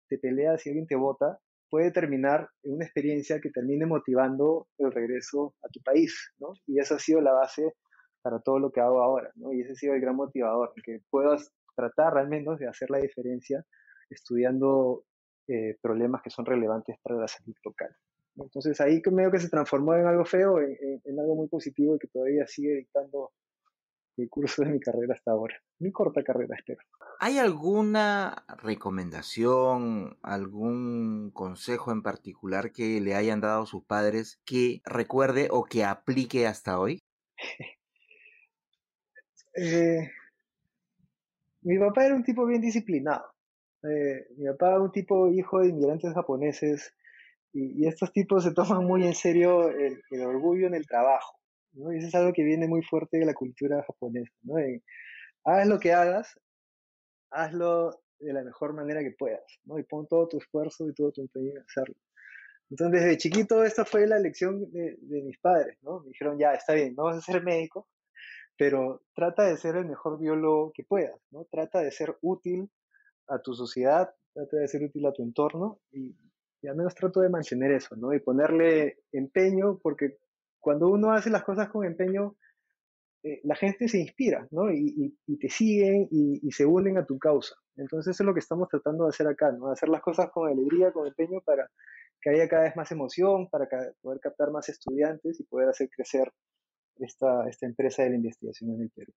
[0.07, 4.91] te peleas y alguien te vota puede terminar en una experiencia que termine motivando el
[4.91, 6.53] regreso a tu país, ¿no?
[6.67, 7.73] Y esa ha sido la base
[8.21, 9.53] para todo lo que hago ahora, ¿no?
[9.53, 13.65] Y ese ha sido el gran motivador, que puedas tratar realmente de hacer la diferencia
[14.09, 15.05] estudiando
[15.47, 17.89] eh, problemas que son relevantes para la salud local.
[18.35, 22.07] Entonces ahí medio que se transformó en algo feo, en, algo muy positivo y que
[22.07, 23.31] todavía sigue dictando
[24.17, 25.55] el curso de mi carrera hasta ahora.
[25.79, 26.79] Mi corta carrera, espero.
[27.19, 35.49] ¿Hay alguna recomendación, algún consejo en particular que le hayan dado sus padres que recuerde
[35.51, 36.99] o que aplique hasta hoy?
[39.55, 40.09] eh,
[41.61, 43.25] mi papá era un tipo bien disciplinado.
[43.83, 46.93] Eh, mi papá era un tipo hijo de inmigrantes japoneses
[47.53, 51.37] y, estos tipos se toman muy en serio el, orgullo en el trabajo,
[51.73, 51.93] ¿no?
[51.93, 54.55] Y eso es algo que viene muy fuerte de la cultura japonesa, ¿no?
[55.43, 56.39] haz lo que hagas,
[57.31, 59.79] hazlo de la mejor manera que puedas, ¿no?
[59.79, 61.95] Y pon todo tu esfuerzo y todo tu empeño en hacerlo.
[62.69, 66.01] Entonces, desde chiquito, esta fue la lección de, de mis padres, ¿no?
[66.01, 67.87] Me dijeron, ya, está bien, no vas a ser médico,
[68.57, 71.45] pero trata de ser el mejor biólogo que puedas, ¿no?
[71.45, 72.69] Trata de ser útil
[73.27, 76.15] a tu sociedad, trata de ser útil a tu entorno y,
[76.61, 78.13] y al menos trato de mantener eso, ¿no?
[78.13, 80.17] Y ponerle empeño, porque
[80.59, 82.35] cuando uno hace las cosas con empeño,
[83.23, 84.71] eh, la gente se inspira, ¿no?
[84.71, 87.55] Y, y, te siguen y, se unen a tu causa.
[87.75, 89.71] Entonces eso es lo que estamos tratando de hacer acá, ¿no?
[89.71, 91.69] Hacer las cosas con alegría, con empeño, para
[92.21, 93.67] que haya cada vez más emoción, para
[94.01, 96.31] poder captar más estudiantes y poder hacer crecer
[96.97, 99.13] esta, esta empresa de la investigación en el Perú.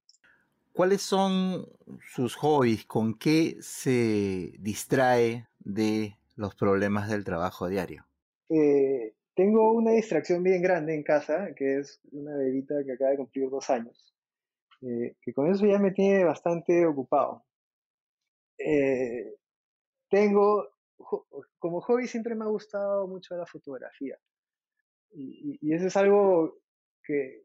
[0.73, 1.67] ¿Cuáles son
[2.15, 2.85] sus hobbies?
[2.87, 8.07] ¿Con qué se distrae de los problemas del trabajo diario?
[8.49, 13.16] Eh, tengo una distracción bien grande en casa, que es una bebita que acaba de
[13.16, 14.14] cumplir dos años,
[14.83, 17.44] eh, que con eso ya me tiene bastante ocupado.
[18.59, 19.35] Eh,
[20.09, 20.68] tengo,
[21.59, 24.18] como hobby siempre me ha gustado mucho la fotografía.
[25.16, 26.59] Y, eso es algo
[27.05, 27.44] que,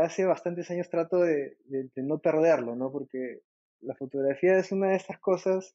[0.00, 2.92] hace bastantes años trato de, de, de, no perderlo, ¿no?
[2.92, 3.40] Porque
[3.80, 5.74] la fotografía es una de estas cosas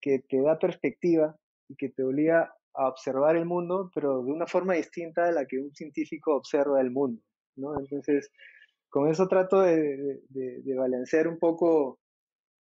[0.00, 1.36] que te da perspectiva
[1.68, 5.46] y que te obliga a observar el mundo, pero de una forma distinta de la
[5.46, 7.20] que un científico observa el mundo,
[7.56, 7.78] ¿no?
[7.78, 8.30] Entonces,
[8.88, 11.98] con eso trato de, de, balancear un poco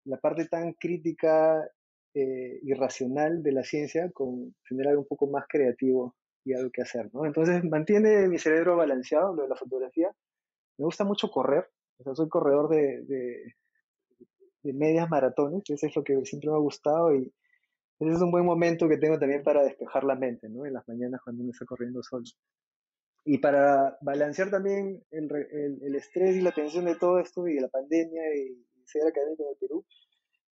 [0.05, 1.67] la parte tan crítica
[2.15, 6.71] eh, y racional de la ciencia con tener algo un poco más creativo y algo
[6.71, 7.25] que hacer, ¿no?
[7.25, 10.15] Entonces, mantiene mi cerebro balanceado, lo de la fotografía.
[10.79, 11.67] Me gusta mucho correr,
[11.99, 13.55] o sea, soy corredor de, de
[14.73, 17.33] medias maratones, eso es lo que siempre me ha gustado y
[18.01, 20.67] ese es un buen momento que tengo también para despejar la mente, ¿no?
[20.67, 22.25] En las mañanas cuando uno está corriendo solo.
[23.25, 25.31] Y para balancear también el,
[25.81, 29.45] el, estrés y la tensión de todo esto y de la pandemia y, ser académico
[29.45, 29.85] de Perú,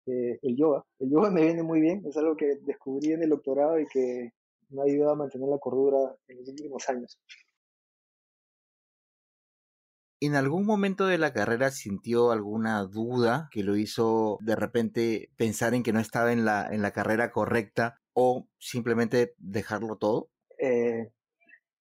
[0.06, 0.86] eh, el yoga.
[1.00, 4.34] El yoga me viene muy bien, es algo que descubrí en el doctorado y que
[4.70, 7.20] me ha ayudado a mantener la cordura en los últimos años.
[10.22, 15.74] ¿En algún momento de la carrera sintió alguna duda que lo hizo de repente pensar
[15.74, 20.30] en que no estaba en la, en la carrera correcta o simplemente dejarlo todo?
[20.58, 21.12] Eh,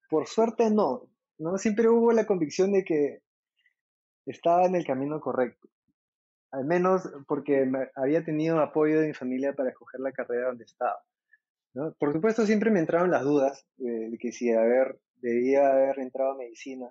[0.09, 1.09] por suerte no.
[1.37, 1.57] ¿no?
[1.57, 3.19] Siempre hubo la convicción de que
[4.25, 5.67] estaba en el camino correcto.
[6.51, 10.99] Al menos porque había tenido apoyo de mi familia para escoger la carrera donde estaba.
[11.99, 16.37] Por supuesto, siempre me entraron las dudas de, que si haber, debía haber entrado a
[16.37, 16.89] medicina,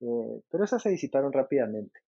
[0.00, 2.00] eh, pero esas se disiparon rápidamente.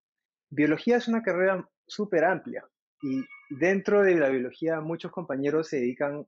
[0.50, 2.64] Biología es una carrera súper amplia
[3.03, 6.26] y dentro de la biología muchos compañeros se dedican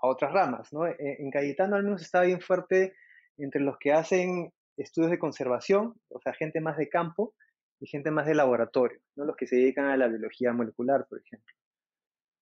[0.00, 0.72] a otras ramas.
[0.72, 0.86] ¿no?
[0.86, 2.94] En, en Cayetano al menos está bien fuerte
[3.36, 7.34] entre los que hacen estudios de conservación, o sea, gente más de campo,
[7.80, 11.54] y gente más de laboratorio, los que se dedican a la biología molecular, por ejemplo.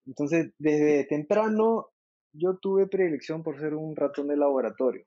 [0.07, 1.89] Entonces, desde temprano
[2.33, 5.05] yo tuve predilección por ser un ratón de laboratorio.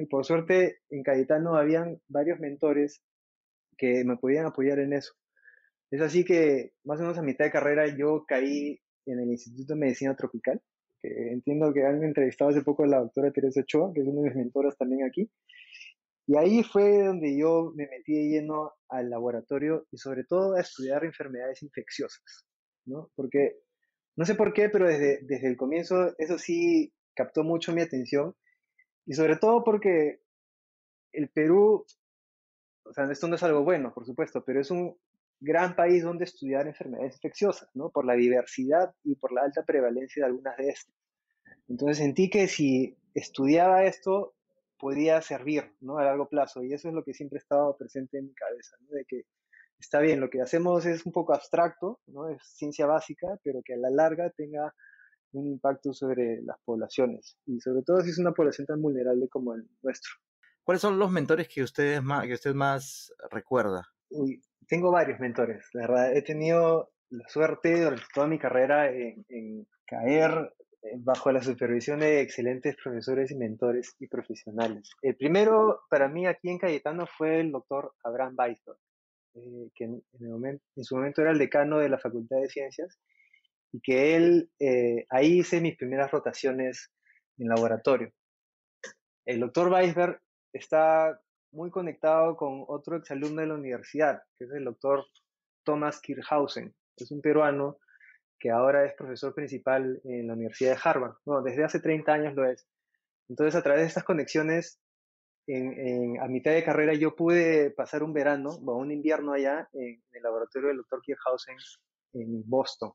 [0.00, 3.02] Y por suerte, en Cayetano habían varios mentores
[3.76, 5.14] que me podían apoyar en eso.
[5.90, 9.74] Es así que, más o menos a mitad de carrera, yo caí en el Instituto
[9.74, 10.60] de Medicina Tropical,
[11.00, 14.22] que entiendo que han entrevistado hace poco a la doctora Teresa Ochoa, que es una
[14.22, 15.30] de mis mentoras también aquí.
[16.26, 20.60] Y ahí fue donde yo me metí de lleno al laboratorio y sobre todo a
[20.60, 22.46] estudiar enfermedades infecciosas,
[22.86, 23.10] ¿no?
[23.14, 23.58] Porque
[24.16, 28.34] no sé por qué, pero desde, desde el comienzo eso sí captó mucho mi atención
[29.06, 30.20] y sobre todo porque
[31.12, 31.84] el Perú,
[32.84, 34.96] o sea, esto no es algo bueno, por supuesto, pero es un
[35.40, 37.90] gran país donde estudiar enfermedades infecciosas, ¿no?
[37.90, 40.94] Por la diversidad y por la alta prevalencia de algunas de estas.
[41.68, 44.34] Entonces sentí que si estudiaba esto,
[44.78, 45.98] podía servir ¿no?
[45.98, 46.62] a largo plazo.
[46.62, 48.90] Y eso es lo que siempre ha estado presente en mi cabeza, ¿no?
[48.90, 49.22] de que
[49.78, 52.28] está bien, lo que hacemos es un poco abstracto, ¿no?
[52.28, 54.74] es ciencia básica, pero que a la larga tenga
[55.34, 59.54] un impacto sobre las poblaciones y sobre todo si es una población tan vulnerable como
[59.54, 60.12] el nuestro.
[60.62, 63.86] ¿Cuáles son los mentores que, ustedes más, que usted más recuerda?
[64.10, 66.16] Uy, tengo varios mentores, la verdad.
[66.16, 72.00] He tenido la suerte durante toda mi carrera en, en caer eh, bajo la supervisión
[72.00, 74.90] de excelentes profesores y mentores y profesionales.
[75.02, 78.78] El primero para mí aquí en Cayetano fue el doctor Abraham Weisberg,
[79.34, 82.98] eh, que en, en, su momento era el decano de la Facultad de Ciencias
[83.74, 86.92] y que él, eh, ahí hice mis primeras rotaciones
[87.38, 88.12] en laboratorio.
[89.26, 90.20] El doctor Weisberg
[90.52, 95.04] está muy conectado con otro exalumno de la universidad, que es el doctor
[95.64, 97.78] Thomas Kirchhausen, es un peruano
[98.38, 101.14] que ahora es profesor principal en la Universidad de Harvard.
[101.24, 102.68] Bueno, desde hace 30 años lo es.
[103.28, 104.78] Entonces, a través de estas conexiones,
[105.48, 110.00] en, a mitad de carrera yo pude pasar un verano o un invierno allá en,
[110.12, 111.00] el laboratorio del Dr.
[111.02, 111.56] Kirchhausen
[112.12, 112.92] en Boston.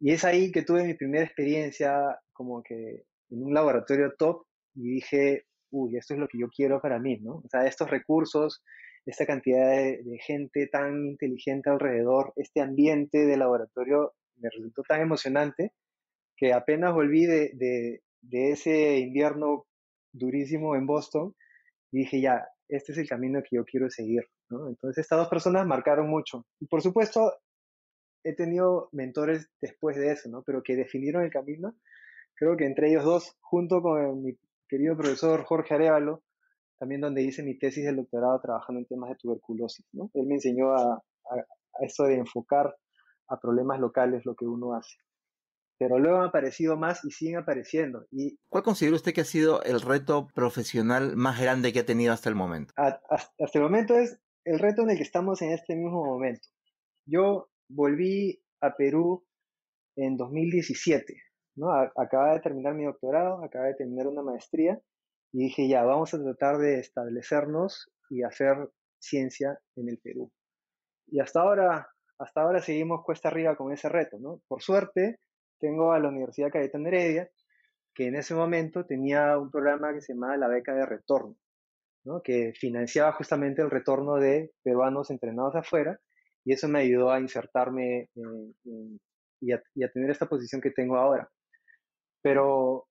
[0.00, 4.94] Y es ahí que tuve mi primera experiencia como que en un laboratorio top y
[4.94, 7.36] dije, uy, esto es lo que yo quiero para mí, ¿no?
[7.36, 8.62] O sea, estos recursos,
[9.04, 15.72] esta cantidad de, gente tan inteligente alrededor, este ambiente de laboratorio me resultó tan emocionante
[16.36, 19.66] que apenas volví de, de, de, ese invierno
[20.12, 21.34] durísimo en Boston
[21.92, 24.22] y dije, ya, este es el camino que yo quiero seguir.
[24.48, 24.68] ¿no?
[24.68, 26.46] Entonces estas dos personas marcaron mucho.
[26.58, 27.34] Y por supuesto,
[28.24, 30.42] he tenido mentores después de eso, ¿no?
[30.42, 31.74] pero que definieron el camino.
[32.34, 36.22] Creo que entre ellos dos, junto con mi querido profesor Jorge Arevalo,
[36.78, 39.86] también donde hice mi tesis de doctorado trabajando en temas de tuberculosis.
[39.92, 40.10] ¿no?
[40.14, 42.74] Él me enseñó a, a, a esto de enfocar
[43.28, 44.96] a problemas locales lo que uno hace.
[45.78, 48.06] Pero luego han aparecido más y siguen apareciendo.
[48.10, 52.12] Y ¿Cuál considera usted que ha sido el reto profesional más grande que ha tenido
[52.12, 52.74] hasta el momento?
[52.76, 56.48] hasta el momento es el reto en el que estamos en este mismo momento.
[57.06, 59.24] Yo volví a Perú
[59.96, 61.16] en 2017,
[61.56, 61.72] ¿no?
[61.72, 64.80] Acababa de terminar mi doctorado, acababa de terminar una maestría
[65.32, 70.30] y dije, ya, vamos a tratar de establecernos y hacer ciencia en el Perú.
[71.06, 71.88] Y hasta ahora
[72.20, 74.42] hasta ahora seguimos cuesta arriba con ese reto, ¿no?
[74.46, 75.20] Por suerte,
[75.58, 77.30] tengo a la Universidad Cayetano Heredia,
[77.94, 81.36] que en ese momento tenía un programa que se llamaba la beca de retorno,
[82.04, 82.22] ¿no?
[82.22, 85.98] que financiaba justamente el retorno de peruanos entrenados afuera,
[86.44, 88.08] y eso me ayudó a insertarme
[89.40, 91.28] y, a, tener esta posición que tengo ahora.
[92.22, 92.86] Pero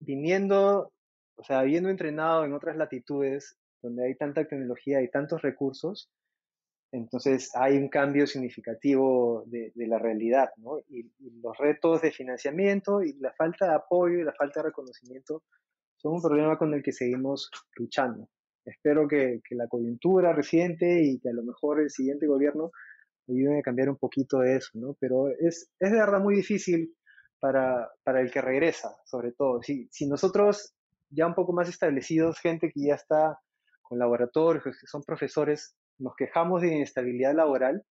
[0.00, 0.92] viniendo,
[1.36, 6.10] o sea, habiendo entrenado en otras latitudes, donde hay tanta tecnología y tantos recursos,
[6.92, 10.50] entonces hay un cambio significativo de, la realidad.
[10.88, 14.68] Y, y, los retos de financiamiento y la falta de apoyo y la falta de
[14.68, 15.44] reconocimiento
[15.96, 18.28] son un problema con el que seguimos luchando.
[18.64, 22.70] Espero que, que la coyuntura reciente y que a lo mejor el siguiente gobierno
[23.28, 24.96] ayuden a cambiar un poquito de eso, ¿no?
[25.00, 26.94] Pero es, es de verdad muy difícil
[27.38, 29.62] para, para el que regresa, sobre todo.
[29.62, 30.74] Si, si nosotros
[31.10, 33.40] ya un poco más establecidos, gente que ya está
[33.82, 37.84] con laboratorios, que son profesores, nos quejamos de inestabilidad laboral,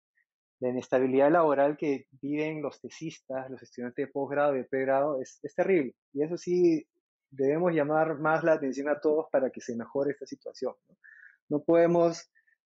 [0.60, 5.40] la inestabilidad laboral que viven los tesistas, los estudiantes de posgrado y de pregrado, es,
[5.44, 5.96] es terrible.
[6.14, 6.86] Y eso sí,
[7.30, 10.74] debemos llamar más la atención a todos para que se mejore esta situación.
[10.88, 10.96] ¿no?
[11.50, 12.30] No podemos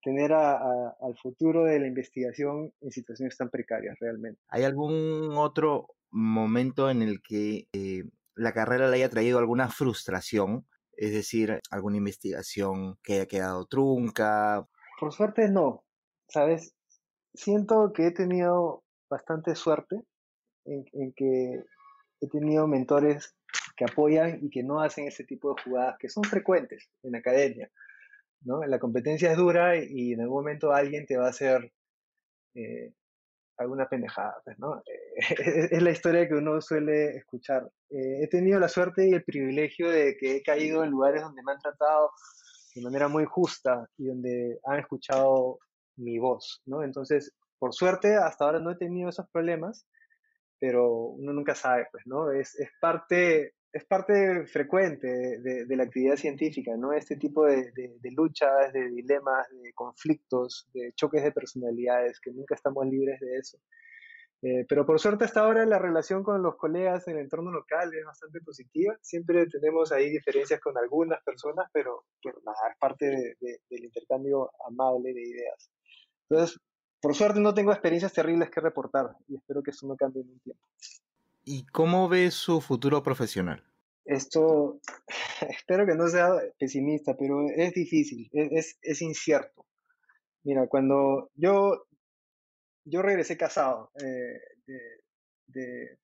[0.03, 4.41] tener al futuro de la investigación en situaciones tan precarias realmente.
[4.49, 10.67] ¿Hay algún otro momento en el que eh, la carrera le haya traído alguna frustración?
[10.93, 14.67] Es decir, alguna investigación que haya quedado trunca.
[14.99, 15.85] Por suerte no,
[16.29, 16.75] ¿sabes?
[17.35, 20.03] Siento que he tenido bastante suerte
[20.65, 21.65] en, en que
[22.21, 23.35] he tenido mentores
[23.81, 27.71] que apoyan y que no hacen ese tipo de jugadas que son frecuentes en academia.
[28.43, 28.63] ¿no?
[28.65, 31.73] La competencia es dura y en algún momento alguien te va a hacer
[32.55, 32.93] eh,
[33.57, 34.83] alguna pendejada, pues, ¿no?
[35.17, 37.71] es la historia que uno suele escuchar.
[37.89, 41.43] Eh, he tenido la suerte y el privilegio de que he caído en lugares donde
[41.43, 42.11] me han tratado
[42.75, 45.59] de manera muy justa y donde han escuchado
[45.97, 46.83] mi voz, ¿no?
[46.83, 49.87] Entonces, por suerte, hasta ahora no he tenido esos problemas,
[50.59, 52.31] pero uno nunca sabe, pues, ¿no?
[52.31, 56.93] Es, es parte es parte frecuente de, la actividad científica, ¿no?
[56.93, 57.73] Este tipo de,
[58.13, 63.59] luchas, de dilemas, de conflictos, de choques de personalidades, que nunca estamos libres de eso.
[64.43, 67.93] Eh, pero por suerte hasta ahora la relación con los colegas en el entorno local
[67.95, 68.97] es bastante positiva.
[69.03, 75.23] Siempre tenemos ahí diferencias con algunas personas, pero, nada, es parte del intercambio amable de
[75.23, 75.71] ideas.
[76.29, 76.59] Entonces,
[77.01, 80.31] por suerte no tengo experiencias terribles que reportar y espero que eso no cambie en
[80.31, 80.67] un tiempo.
[81.45, 83.65] ¿Y cómo ve su futuro profesional?
[84.05, 84.81] Esto,
[85.49, 89.67] espero que no sea pesimista, pero es difícil, es, es, incierto.
[90.43, 91.87] Mira, cuando yo,
[92.85, 94.41] yo regresé casado, eh,
[95.47, 95.99] de,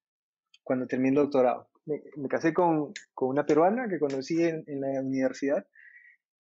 [0.63, 5.01] cuando terminé el doctorado, me, casé con, con, una peruana que conocí en, en la
[5.01, 5.67] universidad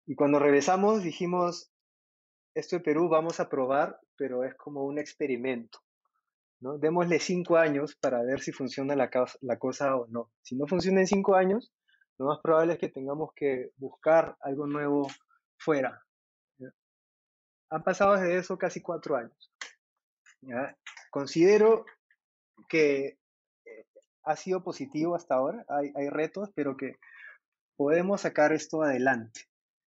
[0.07, 1.71] y cuando regresamos dijimos,
[2.53, 5.79] esto de Perú vamos a probar, pero es como un experimento.
[6.59, 6.77] ¿No?
[6.77, 9.09] Démosle cinco años para ver si funciona la,
[9.41, 10.31] la cosa o no.
[10.41, 11.73] Si no funciona en cinco años,
[12.17, 15.07] lo más probable es que tengamos que buscar algo nuevo
[15.57, 16.01] fuera.
[17.69, 19.51] Han pasado desde eso casi cuatro años.
[21.09, 21.85] Considero
[22.69, 23.17] que
[23.65, 23.85] eh,
[24.23, 26.97] ha sido positivo hasta ahora, hay, hay retos, pero que
[27.75, 29.41] podemos sacar esto adelante.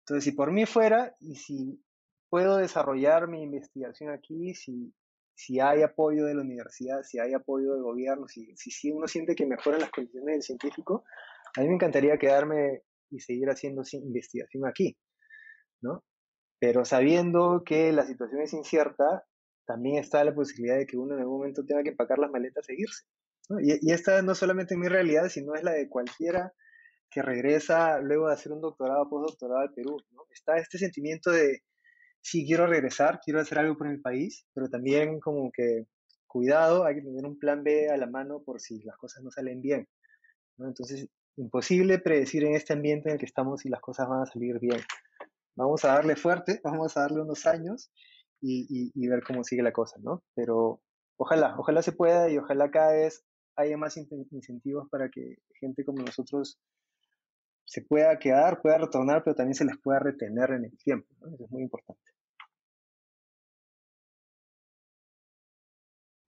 [0.01, 1.85] Entonces, si por mí fuera y si
[2.31, 4.93] puedo desarrollar mi investigación aquí, si
[5.39, 9.37] si hay apoyo de la universidad, si hay apoyo del gobierno, si, si, uno siente
[9.37, 11.05] que mejoran las condiciones del científico,
[11.57, 14.99] a mí me encantaría quedarme y seguir haciendo investigación aquí,
[15.81, 16.03] ¿no?
[16.59, 19.25] Pero sabiendo que la situación es incierta,
[19.65, 22.69] también está la posibilidad de que uno en algún momento tenga que empacar las maletas
[22.69, 23.05] e irse.
[23.49, 23.61] ¿no?
[23.61, 26.53] Y, y, esta no solamente es mi realidad, sino es la de cualquiera
[27.13, 29.99] que regresa luego de hacer un doctorado, postdoctorado al Perú.
[30.11, 30.23] ¿no?
[30.33, 31.63] Está este sentimiento de,
[32.23, 35.87] sí quiero regresar, quiero hacer algo por mi país, pero también como que
[36.27, 39.31] cuidado, hay que tener un plan B a la mano por si las cosas no
[39.31, 39.89] salen bien.
[40.59, 44.27] Entonces, imposible predecir en este ambiente en el que estamos si las cosas van a
[44.27, 44.81] salir bien.
[45.57, 47.91] Vamos a darle fuerte, vamos a darle unos años
[48.41, 50.23] y, ver cómo sigue la cosa, ¿no?
[50.35, 50.81] Pero
[51.17, 53.25] ojalá, ojalá se pueda y ojalá cada vez
[53.57, 56.61] haya más incentivos para que gente como nosotros
[57.69, 61.07] se pueda quedar, pueda retornar, pero también se les pueda retener en el tiempo.
[61.35, 62.01] Eso es muy importante.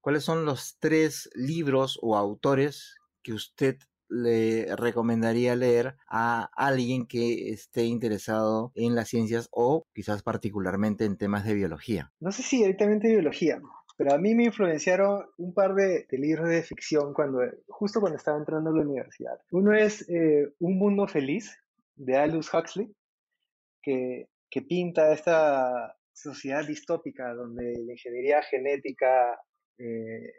[0.02, 3.78] ¿Cuáles son los tres libros o autores que usted
[4.08, 11.16] le recomendaría leer a alguien que esté interesado en las ciencias o quizás particularmente en
[11.16, 12.12] temas de biología?
[12.20, 13.60] No sé si directamente biología,
[14.00, 18.38] pero a mí me influenciaron un par de, libros de ficción cuando, justo cuando estaba
[18.38, 19.38] entrando a la universidad.
[19.50, 21.54] Uno es eh, Un Mundo Feliz,
[21.96, 22.90] de Aldous Huxley,
[23.82, 29.38] que, que pinta esta sociedad distópica donde la ingeniería genética
[29.76, 30.32] eh,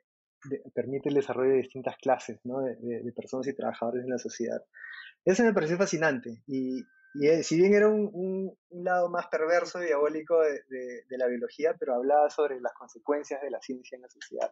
[0.74, 2.62] permite el desarrollo de distintas clases ¿no?
[2.62, 4.64] de, de, personas y trabajadores en la sociedad.
[5.24, 6.82] Eso me pareció fascinante y,
[7.14, 10.62] y eh, si bien era un, un, lado más perverso y diabólico de,
[11.08, 14.52] de, la biología, pero hablaba sobre las consecuencias de la ciencia en la sociedad.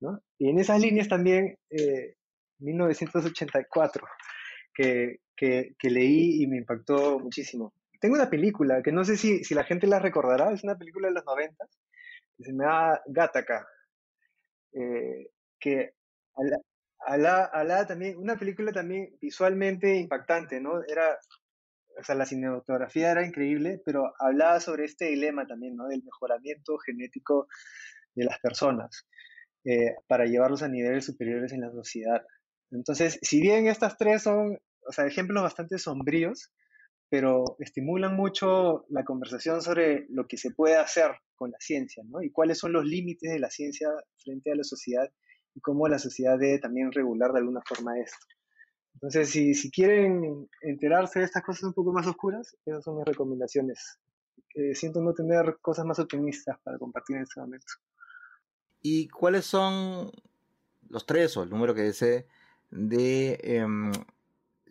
[0.00, 0.20] ¿no?
[0.38, 2.16] Y en esas líneas también, eh,
[2.58, 4.06] 1984,
[4.74, 7.72] que, que, que, leí y me impactó muchísimo.
[8.00, 11.08] Tengo una película que no sé si, si la gente la recordará, es una película
[11.08, 11.64] de los 90
[12.36, 13.66] que se llama Gattaca,
[14.72, 15.30] eh,
[15.60, 15.94] que
[17.06, 20.82] habla también, una película también visualmente impactante, ¿no?
[20.86, 21.18] Era
[21.98, 25.88] o sea, la cinematografía era increíble, pero hablaba sobre este dilema también, ¿no?
[25.88, 27.46] Del mejoramiento genético
[28.14, 29.06] de las personas
[29.64, 32.22] eh, para llevarlos a niveles superiores en la sociedad.
[32.70, 36.52] Entonces, si bien estas tres son, o sea, ejemplos bastante sombríos,
[37.08, 42.22] pero estimulan mucho la conversación sobre lo que se puede hacer con la ciencia, ¿no?
[42.22, 43.88] Y cuáles son los límites de la ciencia
[44.18, 45.08] frente a la sociedad
[45.54, 48.26] y cómo la sociedad debe también regular de alguna forma esto.
[48.94, 53.04] Entonces, si, si quieren enterarse de estas cosas un poco más oscuras, esas son mis
[53.04, 53.98] recomendaciones
[54.74, 57.66] siento no tener cosas más optimistas para compartir en este momento.
[58.80, 60.10] ¿Y cuáles son
[60.88, 62.26] los tres o el número que desee
[62.70, 63.92] de em,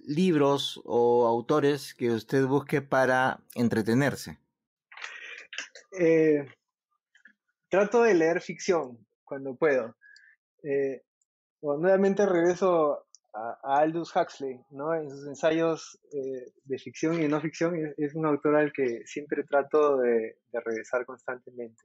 [0.05, 4.38] libros o autores que usted busque para entretenerse?
[5.99, 6.45] Eh,
[7.69, 9.95] trato de leer ficción cuando puedo.
[10.63, 11.03] Eh,
[11.61, 14.93] nuevamente regreso a, Aldous Huxley, ¿no?
[14.93, 19.43] En sus ensayos eh, de ficción y no ficción es, un autor al que siempre
[19.43, 21.84] trato de, regresar constantemente.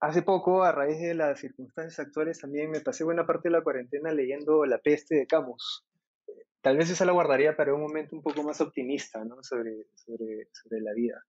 [0.00, 3.62] Hace poco, a raíz de las circunstancias actuales, también me pasé buena parte de la
[3.62, 5.84] cuarentena leyendo La peste de Camus.
[6.60, 9.42] Tal vez esa la guardaría para un momento un poco más optimista ¿no?
[9.42, 11.24] sobre, sobre, sobre la vida.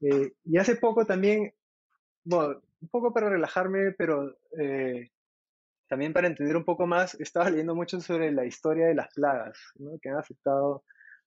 [0.00, 1.54] Eh, y hace poco también,
[2.24, 5.10] bueno, un poco para relajarme, pero eh,
[5.88, 9.58] también para entender un poco más, estaba leyendo mucho sobre la historia de las plagas
[9.76, 9.98] ¿no?
[10.00, 10.84] que han afectado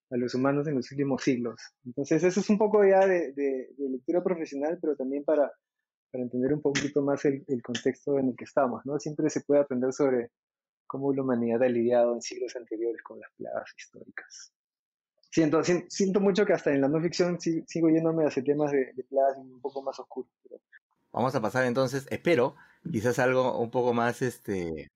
[0.10, 1.62] a los humanos en los últimos siglos.
[1.86, 5.51] Entonces, eso es un poco ya de, de, lectura profesional, pero también para,
[6.12, 8.86] para entender un poquito más el, el, contexto en el que estamos.
[8.86, 8.99] ¿no?
[8.99, 10.32] Siempre se puede aprender sobre
[10.88, 14.53] cómo la humanidad ha lidiado en siglos anteriores con las plagas históricas.
[15.30, 19.03] Siento, siento, mucho que hasta en la no ficción sigo yéndome hacia temas de, de
[19.03, 20.32] plagas un poco más oscuros.
[21.12, 22.55] Vamos a pasar entonces, espero,
[22.91, 24.91] quizás algo un poco más este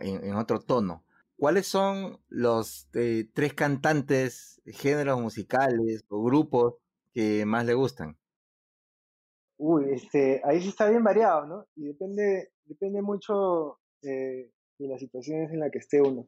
[0.00, 1.04] en, otro tono.
[1.36, 6.74] ¿Cuáles son los eh, tres cantantes, géneros musicales o grupos
[7.12, 8.16] que más le gustan?
[9.58, 11.66] Uy, este, ahí sí está bien variado, ¿no?
[11.76, 16.26] Y depende, depende mucho eh, de las situaciones en las que esté uno.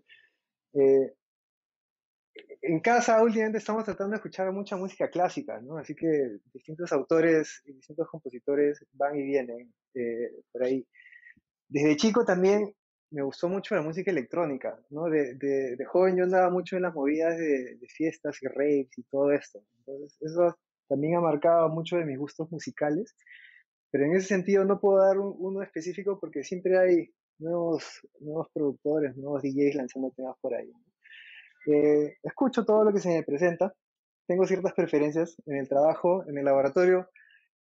[0.74, 1.14] Eh,
[2.62, 5.78] en casa últimamente estamos tratando de escuchar mucha música clásica, ¿no?
[5.78, 9.72] Así que distintos autores y distintos compositores van y vienen
[10.52, 10.86] por ahí
[11.68, 12.74] desde chico también
[13.10, 15.04] me gustó mucho la música electrónica, ¿no?
[15.04, 19.32] De, de, joven yo andaba mucho en las movidas de, fiestas y raves y todo
[19.32, 19.62] esto.
[19.78, 20.58] Entonces, eso
[20.88, 23.14] también ha marcado mucho de mis gustos musicales.
[23.90, 29.16] Pero en ese sentido no puedo dar uno específico porque siempre hay nuevos, nuevos productores,
[29.16, 30.70] nuevos DJs lanzando temas por ahí.
[31.70, 33.74] Eh, escucho todo lo que se me presenta.
[34.26, 37.08] Tengo ciertas preferencias en el trabajo, en el laboratorio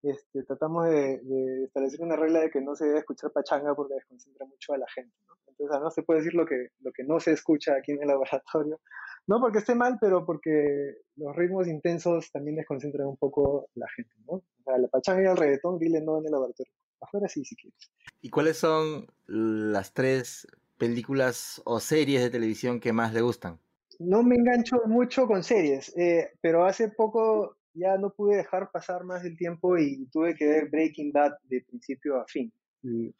[0.02, 4.46] este, tratamos de, establecer una regla de que no se debe escuchar pachanga porque desconcentra
[4.46, 5.12] mucho a la gente.
[5.26, 5.34] ¿no?
[5.48, 8.08] Entonces, no se puede decir lo que, lo que no se escucha aquí en el
[8.08, 8.80] laboratorio.
[9.26, 13.88] No porque esté mal, pero porque los ritmos intensos también desconcentran un poco a la
[13.88, 14.14] gente.
[14.26, 14.34] ¿no?
[14.34, 16.72] O sea, la pachanga y el reggaetón, dile no en el laboratorio.
[17.00, 17.90] Afuera sí, si quieres.
[18.22, 20.46] ¿Y cuáles son las tres
[20.78, 23.58] películas o series de televisión que más le gustan?
[23.98, 29.04] No me engancho mucho con series, eh, pero hace poco ya no pude dejar pasar
[29.04, 32.52] más el tiempo y tuve que ver Breaking Bad de principio a fin.
[32.82, 33.14] Y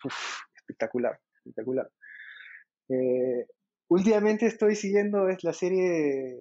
[0.54, 1.90] espectacular, espectacular.
[2.88, 3.46] Eh,
[3.88, 6.38] últimamente estoy siguiendo es la serie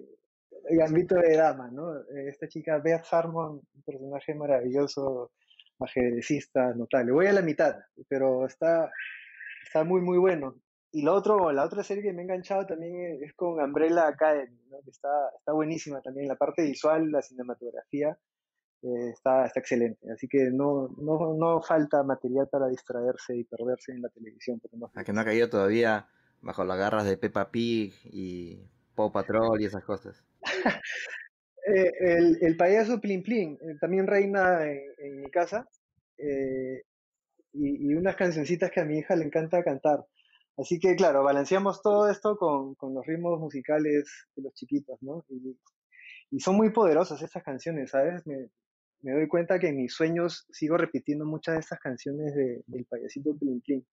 [0.70, 1.92] Gambito de Dama, ¿no?
[2.28, 5.30] Esta chica Beth Harmon, un personaje maravilloso,
[5.80, 7.12] ajedrecista, notable.
[7.12, 7.76] Voy a la mitad,
[8.08, 8.90] pero está,
[9.64, 10.56] está muy, muy bueno.
[10.92, 14.58] Y lo otro, la otra serie que me ha enganchado también es con Umbrella Academy,
[14.70, 14.80] ¿no?
[14.82, 15.08] que está,
[15.38, 16.28] está buenísima también.
[16.28, 18.16] La parte visual, la cinematografía,
[18.82, 20.10] eh, está, está excelente.
[20.12, 24.60] Así que no, no, no falta material para distraerse y perderse en la televisión.
[24.94, 26.08] A que no ha caído todavía
[26.40, 28.60] bajo las garras de Peppa Pig y
[28.94, 30.22] Paw Patrol y esas cosas.
[31.68, 35.68] Eh, el, el, payaso Plin Plin eh, también reina en, mi casa.
[36.16, 40.06] y, y, unas cancioncitas que a mi hija le encanta cantar.
[40.56, 45.24] Así que, claro, balanceamos todo esto con, con los ritmos musicales de los chiquitos, ¿no?
[45.28, 45.58] Y,
[46.30, 48.26] y son muy poderosas estas canciones, ¿sabes?
[48.26, 48.48] Me,
[49.02, 52.86] me, doy cuenta que en mis sueños sigo repitiendo muchas de estas canciones de, del
[52.86, 53.86] payasito Plin Plin.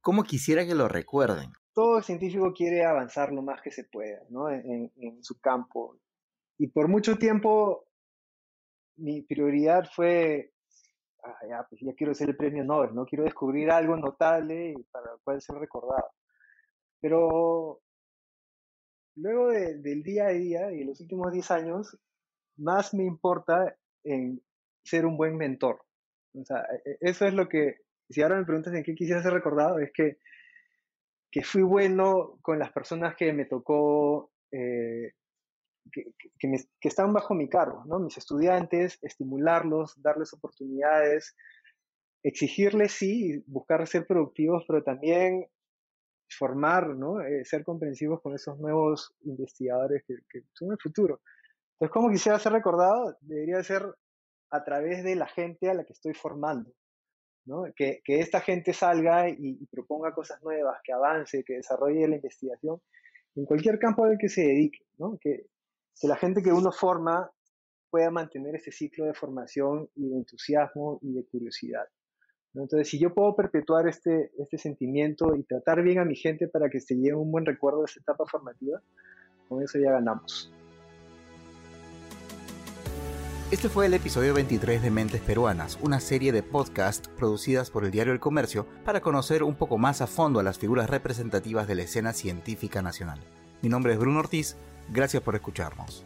[0.00, 1.52] ¿Cómo quisiera que lo recuerden?
[1.72, 4.50] Todo científico quiere avanzar lo más que se pueda, ¿no?
[4.50, 6.00] En, en su campo.
[6.58, 7.88] Y por mucho tiempo
[8.96, 10.52] mi prioridad fue
[11.24, 13.06] ah, ya, pues ya quiero ser el premio Nobel, ¿no?
[13.06, 16.10] Quiero descubrir algo notable para el cual ser recordado.
[17.00, 17.80] Pero
[19.16, 21.98] luego del día a día y los últimos 10 años,
[22.56, 24.42] más me importa en
[24.84, 25.82] ser un buen mentor.
[26.34, 27.76] O sea, e, e, eso es lo que,
[28.08, 30.18] si ahora me preguntas en qué quisiera ser recordado, es que,
[31.30, 35.12] que fui bueno con las personas que me tocó eh,
[35.92, 36.04] que,
[36.38, 37.98] que, están bajo mi cargo, ¿no?
[37.98, 41.36] Mis estudiantes, estimularlos, darles oportunidades,
[42.22, 45.46] exigirles, sí, buscar ser productivos, pero también
[46.28, 47.20] formar, ¿no?
[47.20, 51.20] Eh, ser comprensivos con esos nuevos investigadores que, que, son el futuro.
[51.74, 53.16] Entonces, ¿cómo quisiera ser recordado?
[53.20, 53.82] Debería ser
[54.50, 56.70] a través de la gente a la que estoy formando,
[57.46, 57.64] ¿no?
[57.74, 62.16] Que, que esta gente salga y, y, proponga cosas nuevas, que avance, que desarrolle la
[62.16, 62.80] investigación
[63.36, 65.16] en cualquier campo al que se dedique, ¿no?
[65.20, 65.46] Que,
[66.00, 67.30] que la gente que uno forma
[67.90, 71.84] pueda mantener ese ciclo de formación y de entusiasmo y de curiosidad.
[72.54, 76.68] Entonces, si yo puedo perpetuar este, este sentimiento y tratar bien a mi gente para
[76.68, 78.80] que se lleve un buen recuerdo de esta etapa formativa,
[79.48, 80.52] con eso ya ganamos.
[83.50, 87.90] Este fue el episodio 23 de Mentes Peruanas, una serie de podcasts producidas por el
[87.90, 91.74] diario El Comercio para conocer un poco más a fondo a las figuras representativas de
[91.76, 93.20] la escena científica nacional.
[93.62, 94.56] Mi nombre es Bruno Ortiz,
[94.90, 96.04] gracias por escucharnos.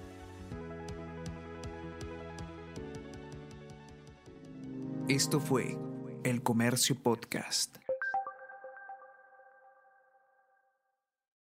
[5.09, 5.77] Esto fue
[6.25, 7.82] El Comercio Podcast.